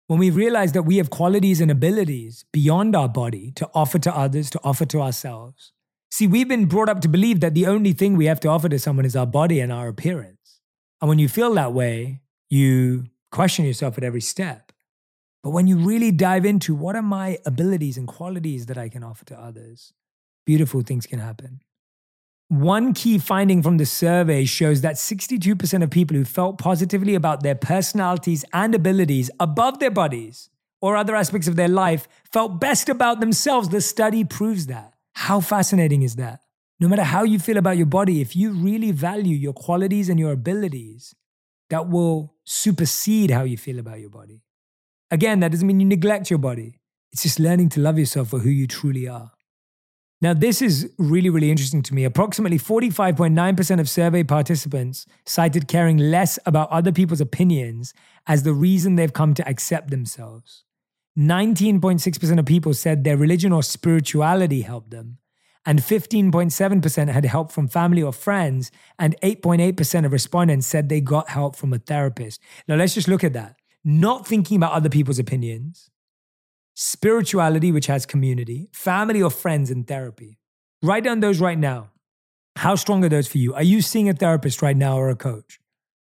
When 0.08 0.20
we 0.20 0.30
realize 0.30 0.74
that 0.74 0.84
we 0.84 0.98
have 0.98 1.10
qualities 1.10 1.62
and 1.62 1.72
abilities 1.72 2.46
beyond 2.52 2.96
our 2.96 3.08
body 3.08 3.52
to 3.56 3.70
offer 3.74 3.98
to 4.00 4.16
others, 4.16 4.50
to 4.52 4.60
offer 4.64 4.86
to 4.86 5.02
ourselves. 5.02 5.72
See, 6.12 6.28
we've 6.28 6.48
been 6.48 6.66
brought 6.66 6.90
up 6.90 7.00
to 7.02 7.08
believe 7.08 7.40
that 7.40 7.54
the 7.54 7.66
only 7.66 7.94
thing 7.94 8.18
we 8.18 8.26
have 8.26 8.42
to 8.42 8.50
offer 8.50 8.68
to 8.68 8.78
someone 8.78 9.06
is 9.06 9.16
our 9.16 9.26
body 9.26 9.62
and 9.62 9.72
our 9.72 9.88
appearance. 9.88 10.60
And 11.00 11.08
when 11.08 11.18
you 11.18 11.30
feel 11.30 11.54
that 11.54 11.74
way, 11.74 12.22
you 12.50 13.06
question 13.32 13.66
yourself 13.66 13.98
at 13.98 14.04
every 14.04 14.22
step. 14.22 14.72
But 15.44 15.52
when 15.52 15.66
you 15.66 15.78
really 15.78 16.12
dive 16.12 16.46
into 16.46 16.76
what 16.76 16.96
are 16.96 17.02
my 17.02 17.40
abilities 17.46 17.98
and 17.98 18.08
qualities 18.08 18.68
that 18.68 18.78
I 18.78 18.90
can 18.90 19.04
offer 19.04 19.26
to 19.26 19.40
others, 19.40 19.94
beautiful 20.46 20.82
things 20.82 21.08
can 21.08 21.20
happen. 21.20 21.62
One 22.52 22.94
key 22.94 23.18
finding 23.18 23.64
from 23.64 23.78
the 23.78 23.86
survey 23.86 24.44
shows 24.44 24.82
that 24.82 24.96
62% 24.96 25.84
of 25.84 25.90
people 25.90 26.18
who 26.18 26.26
felt 26.26 26.58
positively 26.58 27.16
about 27.16 27.44
their 27.44 27.56
personalities 27.56 28.44
and 28.52 28.76
abilities 28.76 29.32
above 29.40 29.80
their 29.80 29.90
bodies 29.90 30.50
or 30.82 30.98
other 30.98 31.16
aspects 31.16 31.48
of 31.48 31.56
their 31.56 31.70
life 31.70 32.10
felt 32.30 32.60
best 32.60 32.90
about 32.90 33.22
themselves. 33.22 33.70
The 33.70 33.80
study 33.80 34.26
proves 34.26 34.66
that. 34.66 34.96
How 35.14 35.40
fascinating 35.40 36.02
is 36.02 36.18
that? 36.18 36.42
No 36.78 36.90
matter 36.90 37.04
how 37.04 37.24
you 37.24 37.40
feel 37.40 37.56
about 37.56 37.78
your 37.78 37.86
body, 37.86 38.20
if 38.20 38.36
you 38.36 38.52
really 38.52 38.92
value 38.92 39.38
your 39.38 39.54
qualities 39.54 40.10
and 40.10 40.20
your 40.20 40.34
abilities, 40.34 41.16
that 41.70 41.88
will 41.88 42.34
supersede 42.44 43.32
how 43.32 43.44
you 43.44 43.56
feel 43.56 43.80
about 43.80 44.02
your 44.02 44.10
body. 44.10 44.44
Again, 45.10 45.40
that 45.40 45.54
doesn't 45.54 45.66
mean 45.66 45.80
you 45.80 45.88
neglect 45.88 46.30
your 46.30 46.40
body. 46.40 46.82
It's 47.14 47.24
just 47.24 47.40
learning 47.40 47.70
to 47.70 47.80
love 47.80 47.98
yourself 47.98 48.28
for 48.28 48.40
who 48.40 48.50
you 48.50 48.68
truly 48.68 49.08
are. 49.08 49.32
Now, 50.22 50.36
this 50.36 50.62
is 50.62 50.92
really, 51.00 51.32
really 51.32 51.50
interesting 51.50 51.82
to 51.82 51.96
me. 51.96 52.04
Approximately 52.04 52.60
45.9% 52.60 53.80
of 53.80 53.90
survey 53.90 54.24
participants 54.24 55.08
cited 55.26 55.68
caring 55.68 55.98
less 55.98 56.38
about 56.46 56.70
other 56.70 56.92
people's 56.92 57.22
opinions 57.22 57.96
as 58.28 58.44
the 58.44 58.54
reason 58.54 58.96
they've 58.96 59.12
come 59.12 59.34
to 59.34 59.48
accept 59.48 59.90
themselves. 59.90 60.64
19.6% 61.18 62.40
of 62.40 62.46
people 62.46 62.76
said 62.76 63.04
their 63.04 63.18
religion 63.18 63.52
or 63.52 63.64
spirituality 63.64 64.62
helped 64.62 64.92
them, 64.92 65.18
and 65.66 65.80
15.7% 65.80 67.10
had 67.10 67.26
help 67.26 67.52
from 67.52 67.68
family 67.68 68.04
or 68.04 68.14
friends, 68.14 68.72
and 69.00 69.20
8.8% 69.22 70.06
of 70.06 70.12
respondents 70.12 70.68
said 70.68 70.88
they 70.88 71.02
got 71.02 71.30
help 71.30 71.56
from 71.56 71.74
a 71.74 71.80
therapist. 71.80 72.40
Now, 72.68 72.76
let's 72.76 72.94
just 72.94 73.08
look 73.08 73.24
at 73.24 73.34
that. 73.34 73.56
Not 73.84 74.28
thinking 74.28 74.58
about 74.58 74.74
other 74.74 74.90
people's 74.90 75.20
opinions, 75.20 75.90
spirituality, 76.82 77.72
which 77.72 77.86
has 77.86 78.08
community, 78.08 78.68
family 78.74 79.22
or 79.22 79.30
friends, 79.30 79.70
and 79.70 79.86
therapy. 79.86 80.40
Write 80.82 81.04
down 81.04 81.20
those 81.20 81.40
right 81.40 81.58
now. 81.58 81.92
How 82.56 82.74
strong 82.74 83.06
are 83.06 83.10
those 83.10 83.28
for 83.28 83.38
you? 83.38 83.54
Are 83.54 83.62
you 83.62 83.84
seeing 83.84 84.10
a 84.10 84.14
therapist 84.14 84.64
right 84.64 84.76
now 84.76 84.98
or 84.98 85.10
a 85.10 85.16
coach? 85.16 85.60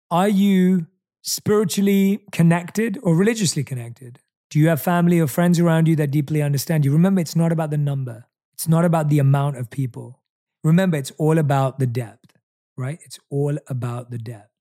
Are 0.10 0.30
you 0.30 0.88
spiritually 1.24 2.24
connected 2.32 2.98
or 3.04 3.18
religiously 3.18 3.66
connected? 3.66 4.20
Do 4.50 4.60
you 4.60 4.70
have 4.70 4.82
family 4.82 5.20
or 5.20 5.28
friends 5.28 5.60
around 5.60 5.90
you 5.90 5.98
that 5.98 6.10
deeply 6.10 6.42
understand 6.42 6.86
you? 6.86 6.94
Remember, 6.94 7.20
it's 7.20 7.36
not 7.36 7.52
about 7.52 7.70
the 7.70 7.78
number, 7.78 8.28
it's 8.54 8.70
not 8.70 8.86
about 8.86 9.10
the 9.10 9.20
amount 9.20 9.58
of 9.58 9.70
people. 9.70 10.22
Remember, 10.64 10.96
it's 10.96 11.12
all 11.18 11.38
about 11.38 11.80
the 11.80 11.88
depth, 11.88 12.38
right? 12.78 13.00
It's 13.04 13.20
all 13.30 13.58
about 13.68 14.10
the 14.10 14.18
depth. 14.18 14.52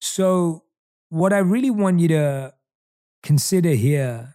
So, 0.00 0.64
what 1.10 1.32
I 1.32 1.38
really 1.38 1.70
want 1.70 2.00
you 2.00 2.08
to 2.08 2.54
consider 3.22 3.70
here 3.70 4.34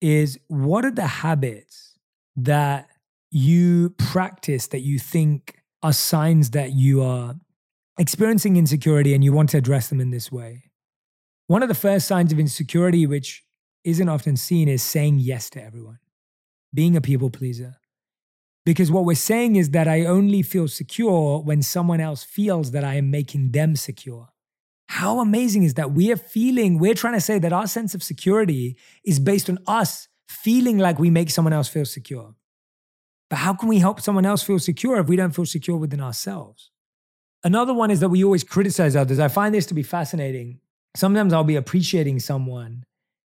is 0.00 0.38
what 0.48 0.84
are 0.84 0.90
the 0.90 1.06
habits 1.06 1.98
that 2.36 2.88
you 3.30 3.90
practice 3.90 4.68
that 4.68 4.80
you 4.80 4.98
think 4.98 5.62
are 5.82 5.92
signs 5.92 6.50
that 6.50 6.72
you 6.72 7.02
are 7.02 7.34
experiencing 7.98 8.56
insecurity 8.56 9.14
and 9.14 9.22
you 9.22 9.32
want 9.32 9.50
to 9.50 9.58
address 9.58 9.88
them 9.88 10.00
in 10.00 10.10
this 10.10 10.30
way? 10.30 10.64
One 11.46 11.62
of 11.62 11.68
the 11.68 11.74
first 11.74 12.06
signs 12.06 12.32
of 12.32 12.38
insecurity, 12.38 13.06
which 13.06 13.44
isn't 13.84 14.08
often 14.08 14.36
seen, 14.36 14.68
is 14.68 14.82
saying 14.82 15.18
yes 15.18 15.48
to 15.50 15.62
everyone, 15.62 15.98
being 16.74 16.96
a 16.96 17.00
people 17.00 17.30
pleaser. 17.30 17.76
Because 18.66 18.90
what 18.90 19.06
we're 19.06 19.14
saying 19.14 19.56
is 19.56 19.70
that 19.70 19.88
I 19.88 20.04
only 20.04 20.42
feel 20.42 20.68
secure 20.68 21.40
when 21.40 21.62
someone 21.62 22.00
else 22.00 22.22
feels 22.22 22.72
that 22.72 22.84
I 22.84 22.96
am 22.96 23.10
making 23.10 23.52
them 23.52 23.76
secure. 23.76 24.28
How 24.88 25.20
amazing 25.20 25.62
is 25.62 25.74
that? 25.74 25.92
We 25.92 26.10
are 26.10 26.16
feeling, 26.16 26.78
we're 26.78 26.94
trying 26.94 27.14
to 27.14 27.20
say 27.20 27.38
that 27.38 27.52
our 27.52 27.66
sense 27.66 27.94
of 27.94 28.02
security 28.02 28.76
is 29.04 29.20
based 29.20 29.48
on 29.48 29.58
us 29.66 30.08
feeling 30.28 30.78
like 30.78 30.98
we 30.98 31.10
make 31.10 31.30
someone 31.30 31.52
else 31.52 31.68
feel 31.68 31.84
secure. 31.84 32.34
But 33.30 33.36
how 33.36 33.52
can 33.52 33.68
we 33.68 33.78
help 33.78 34.00
someone 34.00 34.24
else 34.24 34.42
feel 34.42 34.58
secure 34.58 34.98
if 34.98 35.06
we 35.06 35.16
don't 35.16 35.34
feel 35.34 35.46
secure 35.46 35.76
within 35.76 36.00
ourselves? 36.00 36.70
Another 37.44 37.74
one 37.74 37.90
is 37.90 38.00
that 38.00 38.08
we 38.08 38.24
always 38.24 38.42
criticize 38.42 38.96
others. 38.96 39.20
I 39.20 39.28
find 39.28 39.54
this 39.54 39.66
to 39.66 39.74
be 39.74 39.82
fascinating. 39.82 40.60
Sometimes 40.96 41.32
I'll 41.32 41.44
be 41.44 41.56
appreciating 41.56 42.20
someone 42.20 42.84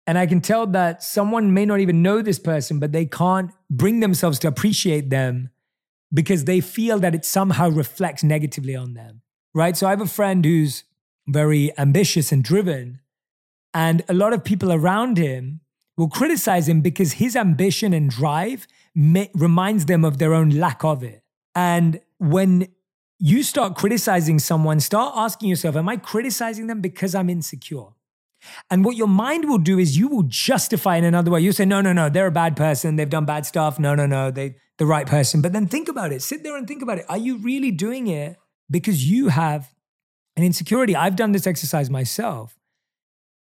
and 0.06 0.16
I 0.16 0.26
can 0.26 0.40
tell 0.40 0.66
that 0.68 1.02
someone 1.02 1.52
may 1.52 1.66
not 1.66 1.80
even 1.80 2.00
know 2.02 2.22
this 2.22 2.38
person, 2.38 2.78
but 2.78 2.92
they 2.92 3.06
can't 3.06 3.50
bring 3.68 4.00
themselves 4.00 4.38
to 4.40 4.48
appreciate 4.48 5.10
them 5.10 5.50
because 6.12 6.44
they 6.44 6.60
feel 6.60 6.98
that 7.00 7.14
it 7.14 7.24
somehow 7.24 7.68
reflects 7.68 8.22
negatively 8.22 8.74
on 8.74 8.94
them, 8.94 9.22
right? 9.54 9.76
So 9.76 9.86
I 9.86 9.90
have 9.90 10.00
a 10.00 10.06
friend 10.06 10.44
who's 10.44 10.84
very 11.32 11.76
ambitious 11.78 12.32
and 12.32 12.42
driven. 12.42 13.00
And 13.72 14.02
a 14.08 14.14
lot 14.14 14.32
of 14.32 14.44
people 14.44 14.72
around 14.72 15.18
him 15.18 15.60
will 15.96 16.08
criticize 16.08 16.68
him 16.68 16.80
because 16.80 17.14
his 17.14 17.36
ambition 17.36 17.92
and 17.92 18.10
drive 18.10 18.66
may, 18.94 19.30
reminds 19.34 19.86
them 19.86 20.04
of 20.04 20.18
their 20.18 20.34
own 20.34 20.50
lack 20.50 20.84
of 20.84 21.02
it. 21.02 21.22
And 21.54 22.00
when 22.18 22.68
you 23.18 23.42
start 23.42 23.76
criticizing 23.76 24.38
someone, 24.38 24.80
start 24.80 25.14
asking 25.16 25.48
yourself, 25.50 25.76
Am 25.76 25.88
I 25.88 25.96
criticizing 25.96 26.66
them 26.66 26.80
because 26.80 27.14
I'm 27.14 27.28
insecure? 27.28 27.88
And 28.70 28.84
what 28.84 28.96
your 28.96 29.06
mind 29.06 29.48
will 29.48 29.58
do 29.58 29.78
is 29.78 29.98
you 29.98 30.08
will 30.08 30.22
justify 30.22 30.96
in 30.96 31.04
another 31.04 31.30
way. 31.30 31.40
You 31.40 31.52
say, 31.52 31.64
no, 31.64 31.80
no, 31.80 31.92
no, 31.92 32.08
they're 32.08 32.26
a 32.26 32.32
bad 32.32 32.56
person. 32.56 32.96
They've 32.96 33.08
done 33.08 33.26
bad 33.26 33.46
stuff. 33.46 33.78
No, 33.78 33.94
no, 33.94 34.06
no, 34.06 34.30
they 34.30 34.56
the 34.78 34.86
right 34.86 35.06
person. 35.06 35.42
But 35.42 35.52
then 35.52 35.66
think 35.66 35.88
about 35.88 36.10
it. 36.10 36.22
Sit 36.22 36.42
there 36.42 36.56
and 36.56 36.66
think 36.66 36.80
about 36.80 36.98
it. 36.98 37.04
Are 37.08 37.18
you 37.18 37.36
really 37.36 37.70
doing 37.70 38.06
it 38.06 38.38
because 38.70 39.08
you 39.10 39.28
have 39.28 39.74
and 40.36 40.44
insecurity. 40.44 40.96
I've 40.96 41.16
done 41.16 41.32
this 41.32 41.46
exercise 41.46 41.90
myself. 41.90 42.56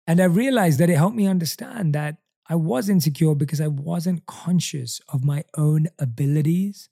And 0.06 0.20
I 0.20 0.24
realized 0.24 0.78
that 0.80 0.90
it 0.90 0.96
helped 0.96 1.16
me 1.16 1.26
understand 1.26 1.94
that 1.94 2.16
I 2.48 2.56
was 2.56 2.88
insecure 2.88 3.34
because 3.34 3.60
I 3.60 3.68
wasn't 3.68 4.26
conscious 4.26 5.00
of 5.08 5.24
my 5.24 5.44
own 5.56 5.86
abilities 5.98 6.90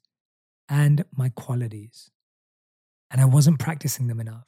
and 0.67 1.05
my 1.15 1.29
qualities. 1.29 2.09
And 3.11 3.21
I 3.21 3.25
wasn't 3.25 3.59
practicing 3.59 4.07
them 4.07 4.19
enough. 4.19 4.47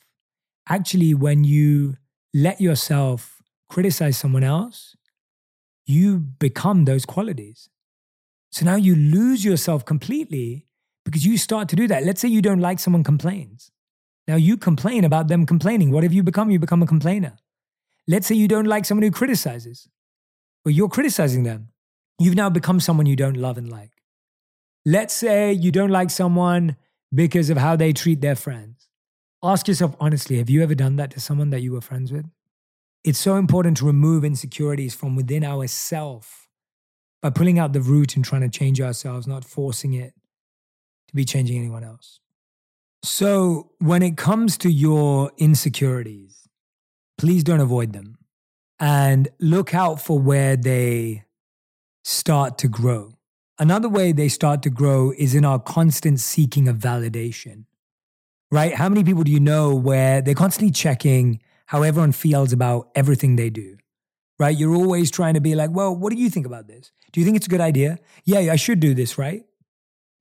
Actually, 0.68 1.14
when 1.14 1.44
you 1.44 1.98
let 2.34 2.60
yourself 2.60 3.42
criticize 3.70 4.18
someone 4.18 4.44
else, 4.44 4.96
you 5.86 6.18
become 6.18 6.86
those 6.86 7.06
qualities. 7.06 7.70
So 8.52 8.66
now 8.66 8.76
you 8.76 8.96
lose 8.96 9.46
yourself 9.46 9.86
completely 9.86 10.66
because 11.04 11.26
you 11.26 11.38
start 11.38 11.70
to 11.70 11.76
do 11.76 11.88
that. 11.88 12.04
Let's 12.04 12.20
say 12.22 12.28
you 12.28 12.42
don't 12.42 12.62
like 12.62 12.80
someone 12.80 13.04
complains. 13.04 13.72
Now 14.28 14.36
you 14.36 14.58
complain 14.58 15.04
about 15.04 15.28
them 15.28 15.46
complaining. 15.46 15.92
What 15.92 16.04
have 16.04 16.14
you 16.14 16.24
become? 16.24 16.50
You 16.50 16.60
become 16.60 16.82
a 16.82 16.88
complainer. 16.88 17.38
Let's 18.08 18.28
say 18.28 18.36
you 18.36 18.48
don't 18.48 18.66
like 18.66 18.86
someone 18.86 19.04
who 19.04 19.12
criticizes. 19.12 19.88
Well, 20.64 20.74
you're 20.74 20.90
criticizing 20.90 21.44
them. 21.44 21.70
You've 22.20 22.36
now 22.36 22.50
become 22.50 22.80
someone 22.80 23.06
you 23.06 23.16
don't 23.16 23.38
love 23.38 23.58
and 23.58 23.70
like. 23.70 23.92
Let's 24.86 25.14
say 25.14 25.52
you 25.52 25.72
don't 25.72 25.90
like 25.90 26.10
someone 26.10 26.78
because 27.14 27.50
of 27.50 27.58
how 27.58 27.76
they 27.76 27.94
treat 27.94 28.22
their 28.22 28.36
friends. 28.36 28.88
Ask 29.44 29.68
yourself 29.68 29.96
honestly 30.00 30.38
have 30.38 30.50
you 30.50 30.64
ever 30.64 30.76
done 30.76 30.96
that 30.96 31.12
to 31.12 31.20
someone 31.20 31.50
that 31.52 31.62
you 31.62 31.74
were 31.74 31.82
friends 31.82 32.12
with? 32.12 32.26
It's 33.04 33.20
so 33.20 33.36
important 33.36 33.78
to 33.78 33.86
remove 33.86 34.26
insecurities 34.26 34.96
from 34.96 35.16
within 35.16 35.44
ourself 35.44 36.48
by 37.22 37.30
pulling 37.30 37.60
out 37.60 37.74
the 37.74 37.82
root 37.82 38.16
and 38.16 38.26
trying 38.26 38.42
to 38.42 38.50
change 38.50 38.82
ourselves, 38.82 39.28
not 39.28 39.46
forcing 39.46 39.94
it 39.94 40.14
to 41.08 41.16
be 41.16 41.26
changing 41.26 41.58
anyone 41.58 41.84
else. 41.84 42.20
So, 43.06 43.70
when 43.78 44.02
it 44.02 44.18
comes 44.18 44.58
to 44.58 44.70
your 44.72 45.32
insecurities, 45.38 46.48
please 47.20 47.44
don't 47.44 47.60
avoid 47.60 47.94
them 47.94 48.18
and 48.80 49.28
look 49.40 49.76
out 49.76 50.02
for 50.02 50.18
where 50.18 50.58
they 50.58 51.24
start 52.04 52.58
to 52.60 52.68
grow. 52.68 53.14
Another 53.60 53.88
way 53.88 54.12
they 54.12 54.28
start 54.28 54.64
to 54.64 54.72
grow 54.72 55.14
is 55.16 55.36
in 55.36 55.46
our 55.46 55.60
constant 55.60 56.20
seeking 56.20 56.68
of 56.68 56.78
validation, 56.78 57.66
right? 58.50 58.74
How 58.74 58.90
many 58.90 59.04
people 59.04 59.24
do 59.24 59.32
you 59.32 59.40
know 59.40 59.76
where 59.76 60.20
they're 60.24 60.34
constantly 60.34 60.72
checking 60.72 61.40
how 61.68 61.84
everyone 61.84 62.12
feels 62.12 62.54
about 62.54 62.90
everything 62.96 63.36
they 63.36 63.52
do, 63.52 63.78
right? 64.40 64.58
You're 64.58 64.76
always 64.76 65.12
trying 65.12 65.36
to 65.36 65.42
be 65.42 65.54
like, 65.54 65.70
well, 65.70 65.96
what 65.96 66.12
do 66.12 66.18
you 66.18 66.32
think 66.32 66.48
about 66.48 66.68
this? 66.68 66.92
Do 67.12 67.20
you 67.20 67.26
think 67.26 67.38
it's 67.38 67.46
a 67.46 67.52
good 67.52 67.62
idea? 67.62 68.00
Yeah, 68.24 68.52
I 68.52 68.56
should 68.56 68.80
do 68.80 68.96
this, 68.96 69.20
right? 69.20 69.44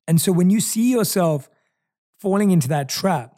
And 0.07 0.21
so 0.21 0.33
when 0.33 0.51
you 0.51 0.61
see 0.61 0.93
yourself 0.93 1.49
falling 2.25 2.51
into 2.51 2.69
that 2.69 2.89
trap, 2.89 3.37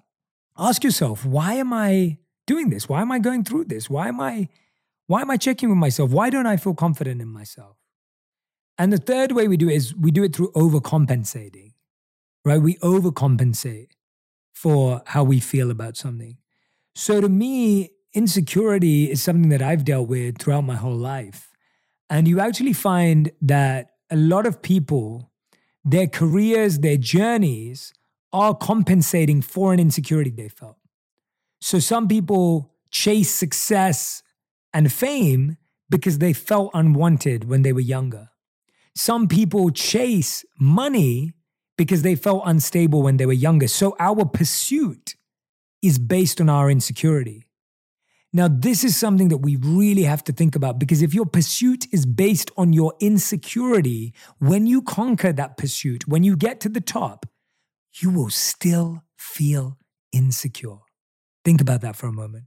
ask 0.56 0.84
yourself, 0.84 1.26
why 1.26 1.54
am 1.54 1.72
I 1.72 2.18
doing 2.46 2.70
this? 2.70 2.88
Why 2.88 3.02
am 3.02 3.10
I 3.10 3.18
going 3.18 3.42
through 3.42 3.64
this? 3.64 3.90
Why 3.90 4.06
am 4.06 4.20
I 4.20 4.48
why 5.08 5.20
am 5.20 5.30
I 5.30 5.36
checking 5.36 5.68
with 5.68 5.78
myself? 5.78 6.10
Why 6.10 6.30
don't 6.30 6.46
I 6.46 6.56
feel 6.56 6.74
confident 6.74 7.20
in 7.20 7.28
myself? 7.28 7.76
And 8.78 8.92
the 8.92 8.98
third 8.98 9.32
way 9.32 9.48
we 9.48 9.56
do 9.56 9.68
it 9.68 9.74
is 9.74 9.94
we 9.94 10.10
do 10.10 10.22
it 10.22 10.34
through 10.34 10.52
overcompensating, 10.52 11.72
right? 12.44 12.60
We 12.60 12.76
overcompensate 12.76 13.88
for 14.52 15.02
how 15.06 15.24
we 15.24 15.40
feel 15.40 15.70
about 15.70 15.96
something. 15.96 16.38
So 16.94 17.20
to 17.20 17.28
me, 17.28 17.90
insecurity 18.14 19.10
is 19.10 19.22
something 19.22 19.50
that 19.50 19.62
I've 19.62 19.84
dealt 19.84 20.08
with 20.08 20.38
throughout 20.38 20.64
my 20.64 20.76
whole 20.76 20.96
life. 20.96 21.50
And 22.08 22.28
you 22.28 22.38
actually 22.40 22.72
find 22.72 23.32
that 23.42 23.90
a 24.10 24.16
lot 24.16 24.46
of 24.46 24.62
people, 24.62 25.30
their 25.84 26.06
careers, 26.06 26.80
their 26.80 26.96
journeys 26.96 27.92
are 28.36 28.54
compensating 28.54 29.40
for 29.40 29.72
an 29.72 29.80
insecurity 29.80 30.30
they 30.30 30.48
felt. 30.48 30.76
So 31.60 31.78
some 31.78 32.06
people 32.06 32.74
chase 32.90 33.34
success 33.34 34.22
and 34.74 34.92
fame 34.92 35.56
because 35.88 36.18
they 36.18 36.34
felt 36.34 36.70
unwanted 36.74 37.48
when 37.48 37.62
they 37.62 37.72
were 37.72 37.80
younger. 37.80 38.28
Some 38.94 39.26
people 39.26 39.70
chase 39.70 40.44
money 40.60 41.32
because 41.78 42.02
they 42.02 42.14
felt 42.14 42.42
unstable 42.44 43.02
when 43.02 43.16
they 43.16 43.26
were 43.26 43.32
younger. 43.32 43.68
So 43.68 43.96
our 43.98 44.26
pursuit 44.26 45.14
is 45.82 45.98
based 45.98 46.40
on 46.40 46.48
our 46.48 46.70
insecurity. 46.70 47.46
Now, 48.32 48.48
this 48.48 48.84
is 48.84 48.96
something 48.96 49.28
that 49.28 49.38
we 49.38 49.56
really 49.56 50.02
have 50.02 50.22
to 50.24 50.32
think 50.32 50.56
about 50.56 50.78
because 50.78 51.00
if 51.00 51.14
your 51.14 51.24
pursuit 51.24 51.86
is 51.90 52.04
based 52.04 52.50
on 52.58 52.74
your 52.74 52.92
insecurity, 53.00 54.12
when 54.40 54.66
you 54.66 54.82
conquer 54.82 55.32
that 55.32 55.56
pursuit, 55.56 56.06
when 56.06 56.22
you 56.22 56.36
get 56.36 56.60
to 56.60 56.68
the 56.68 56.82
top, 56.82 57.24
you 58.02 58.10
will 58.10 58.30
still 58.30 59.02
feel 59.16 59.78
insecure. 60.12 60.78
Think 61.44 61.60
about 61.60 61.80
that 61.82 61.96
for 61.96 62.06
a 62.06 62.12
moment. 62.12 62.44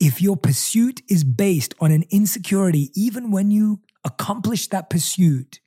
If 0.00 0.20
your 0.20 0.36
pursuit 0.36 1.00
is 1.08 1.24
based 1.24 1.74
on 1.80 1.92
an 1.92 2.04
insecurity, 2.10 2.90
even 2.94 3.30
when 3.30 3.50
you 3.50 3.80
accomplish 4.04 4.66
that 4.68 4.90
pursuit, 4.90 5.60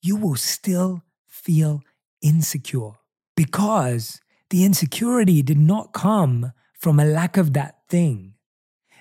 you 0.00 0.16
will 0.16 0.36
still 0.36 1.02
feel 1.26 1.82
insecure 2.22 2.92
because 3.36 4.20
the 4.50 4.64
insecurity 4.64 5.42
did 5.42 5.58
not 5.58 5.92
come 5.92 6.52
from 6.72 6.98
a 6.98 7.04
lack 7.04 7.36
of 7.36 7.52
that 7.52 7.80
thing. 7.88 8.34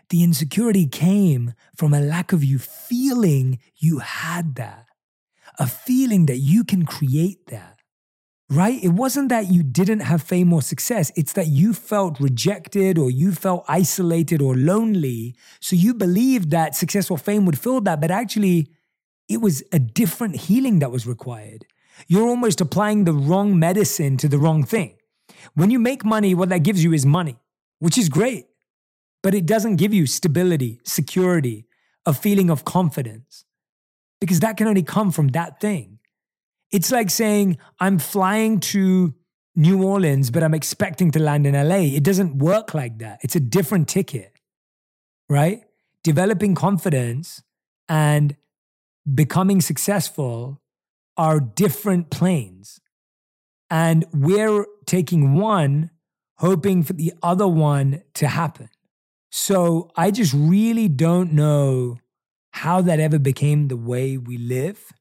The 0.10 0.24
insecurity 0.24 0.86
came 0.88 1.54
from 1.76 1.94
a 1.94 2.02
lack 2.02 2.34
of 2.34 2.44
you 2.44 2.60
feeling 2.60 3.60
you 3.78 4.00
had 4.00 4.56
that, 4.56 4.88
a 5.58 5.68
feeling 5.68 6.26
that 6.26 6.38
you 6.38 6.64
can 6.64 6.86
create 6.86 7.48
that 7.48 7.77
right? 8.50 8.82
It 8.84 8.90
wasn't 8.90 9.30
that 9.30 9.52
you 9.52 9.62
didn't 9.64 10.00
have 10.02 10.22
fame 10.22 10.54
or 10.54 10.62
success. 10.62 11.12
It's 11.16 11.34
that 11.34 11.48
you 11.48 11.74
felt 11.74 12.20
rejected 12.20 12.98
or 12.98 13.12
you 13.12 13.32
felt 13.32 13.66
isolated 13.68 14.42
or 14.42 14.56
lonely. 14.56 15.36
So 15.60 15.76
you 15.76 15.94
believed 15.94 16.52
that 16.52 16.76
success 16.76 17.12
or 17.12 17.18
fame 17.18 17.46
would 17.46 17.60
fill 17.60 17.82
that, 17.82 18.00
but 18.00 18.12
actually, 18.12 18.72
it 19.28 19.42
was 19.42 19.64
a 19.74 19.80
different 19.80 20.36
healing 20.38 20.80
that 20.80 20.92
was 20.92 21.06
required. 21.06 21.66
You're 22.08 22.28
almost 22.28 22.62
applying 22.62 23.04
the 23.04 23.14
wrong 23.14 23.60
medicine 23.60 24.18
to 24.18 24.28
the 24.30 24.38
wrong 24.38 24.64
thing. 24.64 24.96
When 25.56 25.70
you 25.70 25.80
make 25.80 26.06
money, 26.06 26.34
what 26.34 26.50
that 26.50 26.64
gives 26.64 26.84
you 26.84 26.94
is 26.94 27.06
money, 27.06 27.38
which 27.80 27.98
is 27.98 28.08
great, 28.08 28.46
but 29.24 29.34
it 29.34 29.46
doesn't 29.46 29.76
give 29.76 29.94
you 29.94 30.06
stability, 30.06 30.80
security, 30.86 31.66
a 32.06 32.14
feeling 32.14 32.50
of 32.50 32.64
confidence, 32.64 33.44
because 34.22 34.40
that 34.40 34.56
can 34.56 34.68
only 34.68 34.84
come 34.84 35.12
from 35.12 35.30
that 35.30 35.60
thing. 35.60 35.97
It's 36.72 36.92
like 36.92 37.10
saying, 37.10 37.58
I'm 37.80 38.00
flying 38.00 38.60
to 38.60 39.14
New 39.56 39.84
Orleans, 39.84 40.30
but 40.30 40.44
I'm 40.44 40.54
expecting 40.54 41.12
to 41.12 41.20
land 41.20 41.48
in 41.48 41.54
LA. 41.56 41.96
It 41.96 42.04
doesn't 42.04 42.38
work 42.38 42.74
like 42.74 43.00
that. 43.00 43.20
It's 43.24 43.36
a 43.36 43.40
different 43.40 43.88
ticket, 43.88 44.34
right? 45.30 45.64
Developing 46.04 46.56
confidence 46.56 47.42
and 47.90 48.36
becoming 49.12 49.62
successful 49.62 50.62
are 51.16 51.40
different 51.40 52.10
planes. 52.10 52.80
And 53.70 54.06
we're 54.14 54.66
taking 54.86 55.34
one, 55.34 55.90
hoping 56.38 56.84
for 56.84 56.94
the 56.94 57.14
other 57.24 57.48
one 57.48 58.04
to 58.16 58.28
happen. 58.28 58.70
So 59.32 59.90
I 59.96 60.12
just 60.12 60.34
really 60.34 60.88
don't 60.88 61.34
know 61.34 61.98
how 62.52 62.82
that 62.82 63.00
ever 63.00 63.20
became 63.20 63.68
the 63.68 63.78
way 63.78 64.18
we 64.18 64.38
live. 64.38 64.92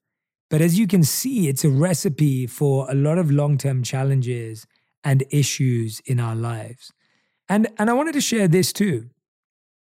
But 0.48 0.60
as 0.60 0.78
you 0.78 0.86
can 0.86 1.02
see, 1.02 1.48
it's 1.48 1.64
a 1.64 1.70
recipe 1.70 2.46
for 2.46 2.90
a 2.90 2.94
lot 2.94 3.18
of 3.18 3.30
long 3.30 3.58
term 3.58 3.82
challenges 3.82 4.66
and 5.02 5.24
issues 5.30 6.00
in 6.06 6.20
our 6.20 6.34
lives. 6.36 6.92
And, 7.48 7.68
and 7.78 7.90
I 7.90 7.92
wanted 7.92 8.14
to 8.14 8.20
share 8.20 8.48
this 8.48 8.72
too 8.72 9.10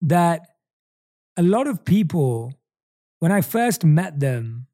that 0.02 0.48
a 1.38 1.44
lot 1.44 1.68
of 1.68 1.84
people, 1.84 2.54
when 3.20 3.32
I 3.32 3.42
first 3.42 3.84
met 3.84 4.20
them, 4.20 4.68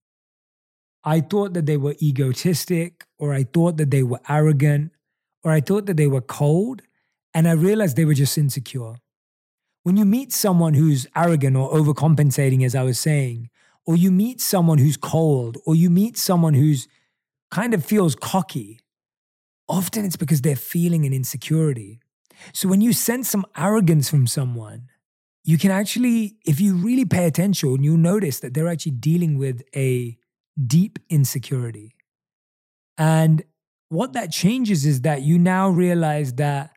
I 1.04 1.22
thought 1.22 1.54
that 1.54 1.66
they 1.66 1.78
were 1.78 1.96
egotistic, 2.02 3.06
or 3.18 3.34
I 3.34 3.44
thought 3.44 3.78
that 3.78 3.90
they 3.90 4.04
were 4.04 4.20
arrogant, 4.30 4.92
or 5.44 5.52
I 5.52 5.62
thought 5.62 5.88
that 5.88 5.98
they 5.98 6.08
were 6.08 6.22
cold, 6.22 6.84
and 7.34 7.48
I 7.48 7.54
realized 7.54 7.98
they 7.98 8.06
were 8.06 8.14
just 8.14 8.38
insecure. 8.38 8.96
When 9.84 9.98
you 9.98 10.06
meet 10.06 10.32
someone 10.32 10.76
who's 10.76 11.08
arrogant 11.16 11.58
or 11.58 11.72
overcompensating, 11.72 12.64
as 12.64 12.76
I 12.76 12.84
was 12.84 13.00
saying, 13.00 13.50
or 13.86 13.96
you 13.96 14.12
meet 14.12 14.40
someone 14.40 14.78
who's 14.78 14.98
cold, 14.98 15.58
or 15.66 15.76
you 15.76 15.90
meet 15.90 16.18
someone 16.18 16.54
who's 16.54 16.88
kind 17.50 17.74
of 17.74 17.84
feels 17.84 18.16
cocky, 18.16 18.80
often 19.68 20.06
it's 20.06 20.16
because 20.16 20.42
they're 20.42 20.56
feeling 20.56 21.06
an 21.06 21.14
insecurity. 21.14 22.00
So 22.54 22.68
when 22.68 22.82
you 22.82 22.94
sense 22.94 23.30
some 23.30 23.46
arrogance 23.58 24.10
from 24.10 24.28
someone, 24.28 24.88
you 25.44 25.58
can 25.58 25.72
actually, 25.72 26.36
if 26.46 26.62
you 26.62 26.76
really 26.76 27.06
pay 27.06 27.26
attention, 27.26 27.84
you'll 27.84 27.98
notice 27.98 28.40
that 28.40 28.54
they're 28.54 28.68
actually 28.68 28.94
dealing 28.94 29.38
with 29.38 29.64
a 29.76 30.18
deep 30.68 31.00
insecurity. 31.10 31.96
And 32.98 33.44
what 33.90 34.14
that 34.14 34.32
changes 34.32 34.86
is 34.86 35.02
that 35.02 35.24
you 35.24 35.40
now 35.40 35.70
realize 35.70 36.34
that 36.34 36.72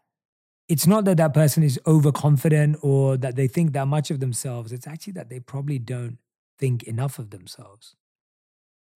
it's 0.68 0.86
not 0.86 1.04
that 1.04 1.18
that 1.18 1.34
person 1.34 1.62
is 1.62 1.78
overconfident 1.86 2.78
or 2.80 3.18
that 3.18 3.36
they 3.36 3.46
think 3.46 3.72
that 3.74 3.86
much 3.86 4.10
of 4.10 4.20
themselves. 4.20 4.72
It's 4.72 4.86
actually 4.86 5.12
that 5.14 5.28
they 5.28 5.40
probably 5.40 5.78
don't 5.78 6.18
think 6.58 6.82
enough 6.84 7.18
of 7.18 7.30
themselves, 7.30 7.96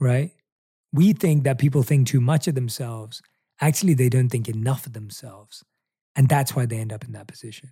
right? 0.00 0.32
We 0.92 1.12
think 1.12 1.44
that 1.44 1.58
people 1.58 1.82
think 1.82 2.06
too 2.06 2.20
much 2.20 2.48
of 2.48 2.54
themselves. 2.54 3.20
Actually, 3.60 3.94
they 3.94 4.08
don't 4.08 4.28
think 4.28 4.48
enough 4.48 4.86
of 4.86 4.92
themselves. 4.92 5.64
And 6.16 6.28
that's 6.28 6.54
why 6.56 6.66
they 6.66 6.78
end 6.78 6.92
up 6.92 7.04
in 7.04 7.12
that 7.12 7.28
position. 7.28 7.70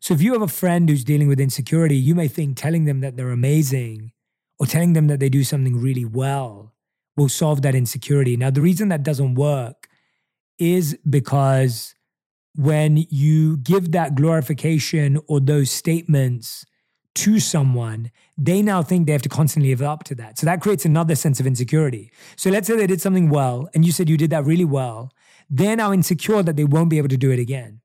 So 0.00 0.14
if 0.14 0.22
you 0.22 0.32
have 0.32 0.42
a 0.42 0.48
friend 0.48 0.88
who's 0.88 1.04
dealing 1.04 1.28
with 1.28 1.40
insecurity, 1.40 1.96
you 1.96 2.14
may 2.14 2.28
think 2.28 2.56
telling 2.56 2.84
them 2.84 3.00
that 3.00 3.16
they're 3.16 3.30
amazing 3.30 4.12
or 4.58 4.66
telling 4.66 4.92
them 4.92 5.06
that 5.08 5.20
they 5.20 5.28
do 5.28 5.44
something 5.44 5.80
really 5.80 6.04
well 6.04 6.74
will 7.16 7.28
solve 7.28 7.62
that 7.62 7.74
insecurity. 7.74 8.36
Now, 8.36 8.50
the 8.50 8.60
reason 8.60 8.88
that 8.88 9.02
doesn't 9.02 9.34
work 9.34 9.88
is 10.58 10.98
because 11.08 11.94
when 12.54 13.06
you 13.10 13.58
give 13.58 13.92
that 13.92 14.14
glorification 14.14 15.18
or 15.28 15.40
those 15.40 15.70
statements 15.70 16.64
to 17.16 17.40
someone, 17.40 18.10
they 18.36 18.62
now 18.62 18.82
think 18.82 19.06
they 19.06 19.12
have 19.12 19.22
to 19.22 19.28
constantly 19.28 19.70
live 19.70 19.82
up 19.82 20.04
to 20.04 20.14
that. 20.16 20.38
So 20.38 20.46
that 20.46 20.60
creates 20.60 20.84
another 20.84 21.14
sense 21.14 21.40
of 21.40 21.46
insecurity. 21.46 22.12
So 22.36 22.50
let's 22.50 22.66
say 22.66 22.76
they 22.76 22.86
did 22.86 23.00
something 23.00 23.30
well 23.30 23.68
and 23.74 23.84
you 23.84 23.92
said 23.92 24.08
you 24.08 24.16
did 24.16 24.30
that 24.30 24.44
really 24.44 24.64
well. 24.64 25.12
They're 25.48 25.76
now 25.76 25.92
insecure 25.92 26.42
that 26.42 26.56
they 26.56 26.64
won't 26.64 26.90
be 26.90 26.98
able 26.98 27.08
to 27.08 27.16
do 27.16 27.30
it 27.30 27.38
again. 27.38 27.80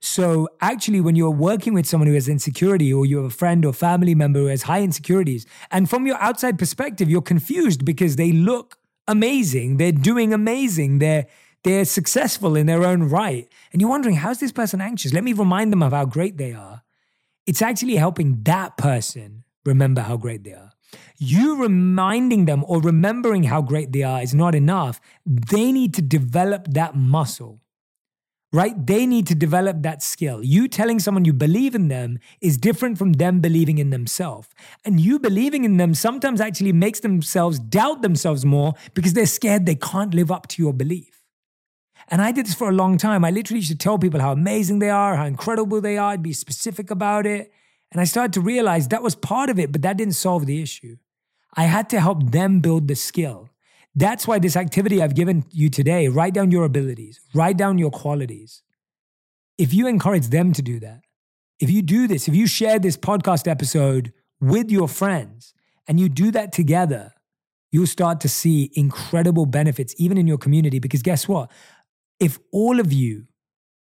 So 0.00 0.48
actually, 0.60 1.00
when 1.00 1.16
you're 1.16 1.30
working 1.30 1.72
with 1.72 1.86
someone 1.86 2.08
who 2.08 2.14
has 2.14 2.28
insecurity, 2.28 2.92
or 2.92 3.06
you 3.06 3.16
have 3.16 3.24
a 3.24 3.30
friend 3.30 3.64
or 3.64 3.72
family 3.72 4.14
member 4.14 4.40
who 4.40 4.46
has 4.46 4.64
high 4.64 4.82
insecurities, 4.82 5.46
and 5.70 5.88
from 5.88 6.06
your 6.06 6.20
outside 6.20 6.58
perspective, 6.58 7.08
you're 7.08 7.22
confused 7.22 7.86
because 7.86 8.16
they 8.16 8.30
look 8.30 8.76
amazing, 9.08 9.78
they're 9.78 9.92
doing 9.92 10.34
amazing, 10.34 10.98
they're 10.98 11.26
they're 11.62 11.86
successful 11.86 12.54
in 12.54 12.66
their 12.66 12.84
own 12.84 13.04
right, 13.04 13.48
and 13.72 13.80
you're 13.80 13.88
wondering 13.88 14.16
how's 14.16 14.40
this 14.40 14.52
person 14.52 14.82
anxious? 14.82 15.14
Let 15.14 15.24
me 15.24 15.32
remind 15.32 15.72
them 15.72 15.82
of 15.82 15.92
how 15.92 16.04
great 16.04 16.36
they 16.36 16.52
are 16.52 16.83
it's 17.46 17.62
actually 17.62 17.96
helping 17.96 18.42
that 18.44 18.76
person 18.76 19.44
remember 19.64 20.02
how 20.02 20.16
great 20.16 20.44
they 20.44 20.52
are. 20.52 20.70
You 21.18 21.60
reminding 21.60 22.44
them 22.44 22.64
or 22.66 22.80
remembering 22.80 23.44
how 23.44 23.62
great 23.62 23.92
they 23.92 24.02
are 24.02 24.22
is 24.22 24.34
not 24.34 24.54
enough. 24.54 25.00
They 25.26 25.72
need 25.72 25.94
to 25.94 26.02
develop 26.02 26.68
that 26.68 26.94
muscle, 26.94 27.60
right? 28.52 28.86
They 28.86 29.06
need 29.06 29.26
to 29.28 29.34
develop 29.34 29.82
that 29.82 30.02
skill. 30.02 30.44
You 30.44 30.68
telling 30.68 31.00
someone 31.00 31.24
you 31.24 31.32
believe 31.32 31.74
in 31.74 31.88
them 31.88 32.18
is 32.40 32.56
different 32.56 32.98
from 32.98 33.14
them 33.14 33.40
believing 33.40 33.78
in 33.78 33.90
themselves. 33.90 34.48
And 34.84 35.00
you 35.00 35.18
believing 35.18 35.64
in 35.64 35.76
them 35.76 35.94
sometimes 35.94 36.40
actually 36.40 36.72
makes 36.72 37.00
themselves 37.00 37.58
doubt 37.58 38.02
themselves 38.02 38.44
more 38.44 38.74
because 38.94 39.14
they're 39.14 39.26
scared 39.26 39.66
they 39.66 39.74
can't 39.74 40.14
live 40.14 40.30
up 40.30 40.46
to 40.48 40.62
your 40.62 40.72
belief. 40.72 41.23
And 42.08 42.20
I 42.20 42.32
did 42.32 42.46
this 42.46 42.54
for 42.54 42.68
a 42.68 42.74
long 42.74 42.98
time. 42.98 43.24
I 43.24 43.30
literally 43.30 43.60
used 43.60 43.70
to 43.70 43.78
tell 43.78 43.98
people 43.98 44.20
how 44.20 44.32
amazing 44.32 44.78
they 44.78 44.90
are, 44.90 45.16
how 45.16 45.26
incredible 45.26 45.80
they 45.80 45.96
are, 45.96 46.12
I'd 46.12 46.22
be 46.22 46.32
specific 46.32 46.90
about 46.90 47.26
it. 47.26 47.52
And 47.92 48.00
I 48.00 48.04
started 48.04 48.32
to 48.34 48.40
realize 48.40 48.88
that 48.88 49.02
was 49.02 49.14
part 49.14 49.50
of 49.50 49.58
it, 49.58 49.72
but 49.72 49.82
that 49.82 49.96
didn't 49.96 50.14
solve 50.14 50.46
the 50.46 50.60
issue. 50.60 50.96
I 51.54 51.64
had 51.64 51.88
to 51.90 52.00
help 52.00 52.32
them 52.32 52.60
build 52.60 52.88
the 52.88 52.96
skill. 52.96 53.48
That's 53.94 54.26
why 54.26 54.40
this 54.40 54.56
activity 54.56 55.00
I've 55.00 55.14
given 55.14 55.44
you 55.50 55.70
today, 55.70 56.08
write 56.08 56.34
down 56.34 56.50
your 56.50 56.64
abilities, 56.64 57.20
write 57.32 57.56
down 57.56 57.78
your 57.78 57.90
qualities. 57.90 58.62
If 59.56 59.72
you 59.72 59.86
encourage 59.86 60.28
them 60.28 60.52
to 60.52 60.62
do 60.62 60.80
that, 60.80 61.02
if 61.60 61.70
you 61.70 61.80
do 61.80 62.08
this, 62.08 62.26
if 62.26 62.34
you 62.34 62.48
share 62.48 62.80
this 62.80 62.96
podcast 62.96 63.46
episode 63.46 64.12
with 64.40 64.70
your 64.70 64.88
friends 64.88 65.54
and 65.86 66.00
you 66.00 66.08
do 66.08 66.32
that 66.32 66.50
together, 66.50 67.12
you'll 67.70 67.86
start 67.86 68.20
to 68.20 68.28
see 68.28 68.70
incredible 68.74 69.46
benefits, 69.46 69.94
even 69.98 70.18
in 70.18 70.26
your 70.26 70.38
community. 70.38 70.80
Because 70.80 71.02
guess 71.02 71.28
what? 71.28 71.50
If 72.24 72.38
all 72.52 72.80
of 72.80 72.90
you 72.90 73.26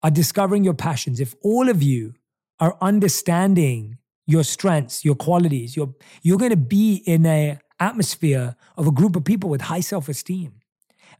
are 0.01 0.09
discovering 0.09 0.63
your 0.63 0.73
passions, 0.73 1.19
if 1.19 1.35
all 1.43 1.69
of 1.69 1.83
you 1.83 2.15
are 2.59 2.75
understanding 2.81 3.99
your 4.25 4.43
strengths, 4.43 5.05
your 5.05 5.13
qualities, 5.13 5.75
you're, 5.75 5.93
you're 6.23 6.39
going 6.39 6.49
to 6.49 6.57
be 6.57 6.95
in 7.05 7.27
a 7.27 7.59
atmosphere 7.79 8.55
of 8.75 8.87
a 8.87 8.91
group 8.91 9.15
of 9.15 9.23
people 9.23 9.51
with 9.51 9.61
high 9.61 9.81
self-esteem. 9.81 10.51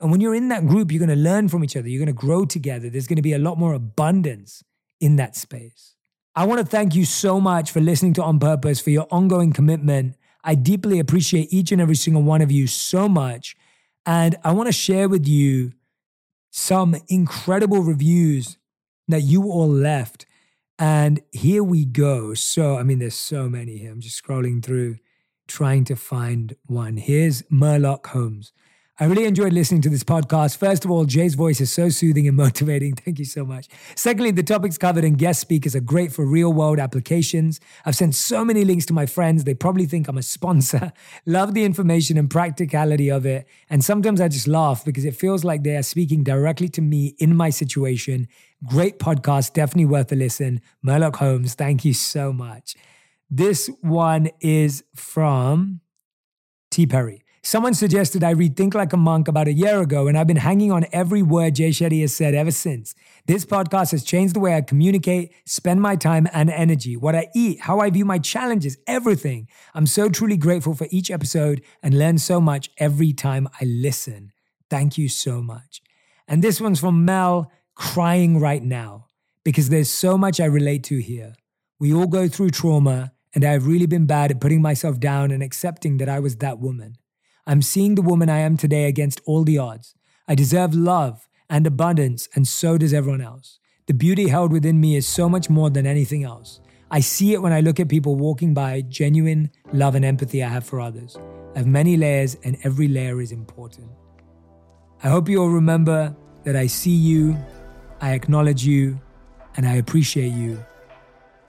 And 0.02 0.10
when 0.10 0.22
you're 0.22 0.34
in 0.34 0.48
that 0.50 0.66
group, 0.66 0.92
you're 0.92 1.06
going 1.06 1.18
to 1.18 1.30
learn 1.30 1.50
from 1.50 1.64
each 1.64 1.78
other. 1.78 1.88
You're 1.88 2.04
going 2.04 2.18
to 2.18 2.26
grow 2.28 2.46
together. 2.46 2.90
There's 2.90 3.06
going 3.06 3.18
to 3.18 3.22
be 3.22 3.34
a 3.34 3.46
lot 3.48 3.60
more 3.60 3.74
abundance 3.74 4.64
in 5.00 5.18
that 5.18 5.36
space. 5.36 5.96
I 6.36 6.46
want 6.46 6.62
to 6.62 6.66
thank 6.66 6.96
you 6.96 7.06
so 7.06 7.40
much 7.40 7.70
for 7.70 7.80
listening 7.80 8.14
to 8.14 8.24
On 8.24 8.40
Purpose, 8.40 8.80
for 8.80 8.90
your 8.90 9.06
ongoing 9.12 9.54
commitment. 9.54 10.16
I 10.44 10.56
deeply 10.56 10.98
appreciate 10.98 11.54
each 11.54 11.72
and 11.72 11.80
every 11.80 11.96
single 11.96 12.24
one 12.24 12.42
of 12.42 12.52
you 12.52 12.66
so 12.66 13.08
much. 13.08 13.56
And 14.04 14.36
I 14.44 14.52
want 14.54 14.68
to 14.68 14.74
share 14.74 15.08
with 15.08 15.28
you 15.28 15.74
some 16.56 16.96
incredible 17.08 17.82
reviews 17.82 18.60
that 19.08 19.22
you 19.22 19.46
all 19.46 19.68
left. 19.68 20.28
And 20.78 21.20
here 21.32 21.64
we 21.64 21.84
go. 21.84 22.36
So, 22.36 22.78
I 22.78 22.84
mean, 22.84 23.00
there's 23.00 23.16
so 23.16 23.50
many 23.50 23.78
here. 23.78 23.92
I'm 23.92 24.00
just 24.00 24.24
scrolling 24.24 24.64
through, 24.64 24.98
trying 25.48 25.84
to 25.86 25.96
find 25.96 26.56
one. 26.68 26.98
Here's 26.98 27.42
Murlock 27.44 28.06
Holmes. 28.06 28.54
I 29.00 29.06
really 29.06 29.26
enjoyed 29.26 29.54
listening 29.54 29.82
to 29.82 29.90
this 29.90 30.04
podcast. 30.04 30.58
First 30.58 30.86
of 30.86 30.92
all, 30.92 31.06
Jay's 31.06 31.34
voice 31.34 31.60
is 31.60 31.74
so 31.74 31.90
soothing 31.90 32.28
and 32.28 32.38
motivating. 32.46 32.94
Thank 32.94 33.18
you 33.18 33.26
so 33.26 33.44
much. 33.44 33.68
Secondly, 33.96 34.30
the 34.30 34.44
topics 34.44 34.78
covered 34.78 35.04
and 35.04 35.18
guest 35.18 35.42
speakers 35.42 35.76
are 35.76 35.82
great 35.82 36.14
for 36.14 36.24
real 36.28 36.54
world 36.54 36.78
applications. 36.78 37.60
I've 37.88 37.96
sent 37.96 38.14
so 38.14 38.46
many 38.46 38.64
links 38.64 38.86
to 38.86 38.94
my 38.94 39.08
friends. 39.08 39.46
They 39.46 39.56
probably 39.56 39.88
think 39.88 40.08
I'm 40.08 40.20
a 40.20 40.22
sponsor. 40.22 40.94
Love 41.26 41.56
the 41.56 41.64
information 41.64 42.20
and 42.20 42.30
practicality 42.30 43.10
of 43.10 43.26
it. 43.26 43.48
And 43.68 43.84
sometimes 43.84 44.22
I 44.22 44.28
just 44.28 44.48
laugh 44.48 44.86
because 44.86 45.06
it 45.06 45.16
feels 45.16 45.44
like 45.44 45.64
they 45.64 45.76
are 45.76 45.82
speaking 45.82 46.24
directly 46.24 46.70
to 46.70 46.82
me 46.82 47.16
in 47.18 47.36
my 47.36 47.50
situation. 47.50 48.28
Great 48.64 49.00
podcast. 49.00 49.54
Definitely 49.54 49.86
worth 49.86 50.12
a 50.12 50.16
listen. 50.16 50.62
Murlock 50.86 51.16
Holmes, 51.16 51.56
thank 51.56 51.84
you 51.84 51.96
so 51.96 52.32
much. 52.32 52.76
This 53.28 53.72
one 53.82 54.30
is 54.40 54.84
from 54.94 55.82
T. 56.70 56.86
Perry. 56.86 57.23
Someone 57.46 57.74
suggested 57.74 58.24
I 58.24 58.30
read 58.30 58.56
Think 58.56 58.74
Like 58.74 58.94
a 58.94 58.98
Monk 58.98 59.28
about 59.28 59.50
a 59.50 59.54
year 59.54 59.82
ago, 59.82 60.08
and 60.08 60.18
I've 60.18 60.28
been 60.28 60.38
hanging 60.38 60.72
on 60.72 60.86
every 60.94 61.22
word 61.22 61.56
Jay 61.56 61.72
Shetty 61.72 62.00
has 62.00 62.16
said 62.16 62.34
ever 62.34 62.52
since. 62.52 62.96
This 63.28 63.44
podcast 63.44 63.92
has 63.92 64.06
changed 64.06 64.34
the 64.34 64.40
way 64.40 64.56
I 64.56 64.62
communicate, 64.62 65.34
spend 65.46 65.82
my 65.82 65.98
time 65.98 66.26
and 66.32 66.50
energy, 66.50 66.96
what 66.96 67.16
I 67.16 67.28
eat, 67.36 67.60
how 67.60 67.82
I 67.82 67.90
view 67.90 68.06
my 68.06 68.18
challenges, 68.18 68.78
everything. 68.88 69.50
I'm 69.74 69.88
so 69.88 70.08
truly 70.08 70.38
grateful 70.38 70.74
for 70.74 70.88
each 70.90 71.12
episode 71.12 71.62
and 71.84 72.00
learn 72.00 72.18
so 72.18 72.40
much 72.40 72.70
every 72.78 73.12
time 73.12 73.50
I 73.60 73.66
listen. 73.66 74.32
Thank 74.70 74.98
you 74.98 75.10
so 75.10 75.42
much. 75.42 75.82
And 76.30 76.42
this 76.42 76.62
one's 76.62 76.80
from 76.80 77.04
Mel, 77.04 77.52
crying 77.76 78.40
right 78.40 78.64
now, 78.64 79.08
because 79.44 79.68
there's 79.68 79.90
so 79.90 80.18
much 80.18 80.40
I 80.40 80.46
relate 80.46 80.86
to 80.86 81.02
here. 81.02 81.34
We 81.78 81.94
all 81.94 82.08
go 82.08 82.30
through 82.30 82.52
trauma, 82.52 83.12
and 83.36 83.44
I've 83.44 83.68
really 83.68 83.86
been 83.86 84.06
bad 84.06 84.32
at 84.32 84.40
putting 84.40 84.62
myself 84.62 84.98
down 84.98 85.30
and 85.32 85.44
accepting 85.44 85.98
that 85.98 86.08
I 86.08 86.20
was 86.20 86.38
that 86.38 86.60
woman. 86.60 86.96
I'm 87.46 87.62
seeing 87.62 87.96
the 87.96 88.02
woman 88.02 88.30
I 88.30 88.40
am 88.40 88.56
today 88.56 88.86
against 88.86 89.20
all 89.26 89.44
the 89.44 89.58
odds. 89.58 89.96
I 90.30 90.36
deserve 90.36 90.74
love 90.74 91.28
and 91.50 91.68
abundance, 91.68 92.30
and 92.36 92.48
so 92.48 92.78
does 92.78 92.94
everyone 92.94 93.20
else. 93.20 93.60
The 93.86 93.94
beauty 93.94 94.30
held 94.30 94.54
within 94.54 94.80
me 94.80 94.96
is 94.96 95.06
so 95.06 95.28
much 95.28 95.50
more 95.50 95.70
than 95.70 95.86
anything 95.86 96.24
else. 96.24 96.62
I 96.90 97.02
see 97.02 97.34
it 97.34 97.42
when 97.42 97.52
I 97.52 97.60
look 97.60 97.82
at 97.82 97.90
people 97.90 98.16
walking 98.16 98.54
by, 98.54 98.82
genuine 98.82 99.52
love 99.74 99.94
and 99.96 100.06
empathy 100.06 100.42
I 100.42 100.48
have 100.48 100.64
for 100.64 100.80
others. 100.80 101.18
I 101.54 101.58
have 101.58 101.68
many 101.68 101.98
layers, 101.98 102.36
and 102.46 102.58
every 102.64 102.88
layer 102.88 103.20
is 103.20 103.34
important. 103.34 103.90
I 105.04 105.10
hope 105.10 105.28
you 105.28 105.42
all 105.42 105.50
remember 105.50 106.16
that 106.46 106.56
I 106.56 106.68
see 106.68 106.96
you, 106.96 107.38
I 108.00 108.14
acknowledge 108.14 108.64
you, 108.66 109.02
and 109.58 109.68
I 109.68 109.74
appreciate 109.74 110.32
you. 110.32 110.64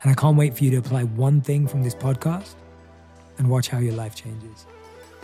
And 0.02 0.10
I 0.10 0.14
can't 0.14 0.36
wait 0.36 0.56
for 0.56 0.64
you 0.64 0.72
to 0.72 0.78
apply 0.78 1.04
one 1.04 1.40
thing 1.40 1.68
from 1.68 1.84
this 1.84 1.94
podcast 1.94 2.56
and 3.38 3.48
watch 3.48 3.68
how 3.68 3.78
your 3.78 3.94
life 3.94 4.16
changes. 4.16 4.66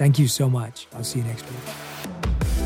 Thank 0.00 0.18
you 0.18 0.28
so 0.28 0.48
much. 0.48 0.86
I'll 0.94 1.04
see 1.04 1.18
you 1.18 1.26
next 1.26 1.44
week. 1.44 2.59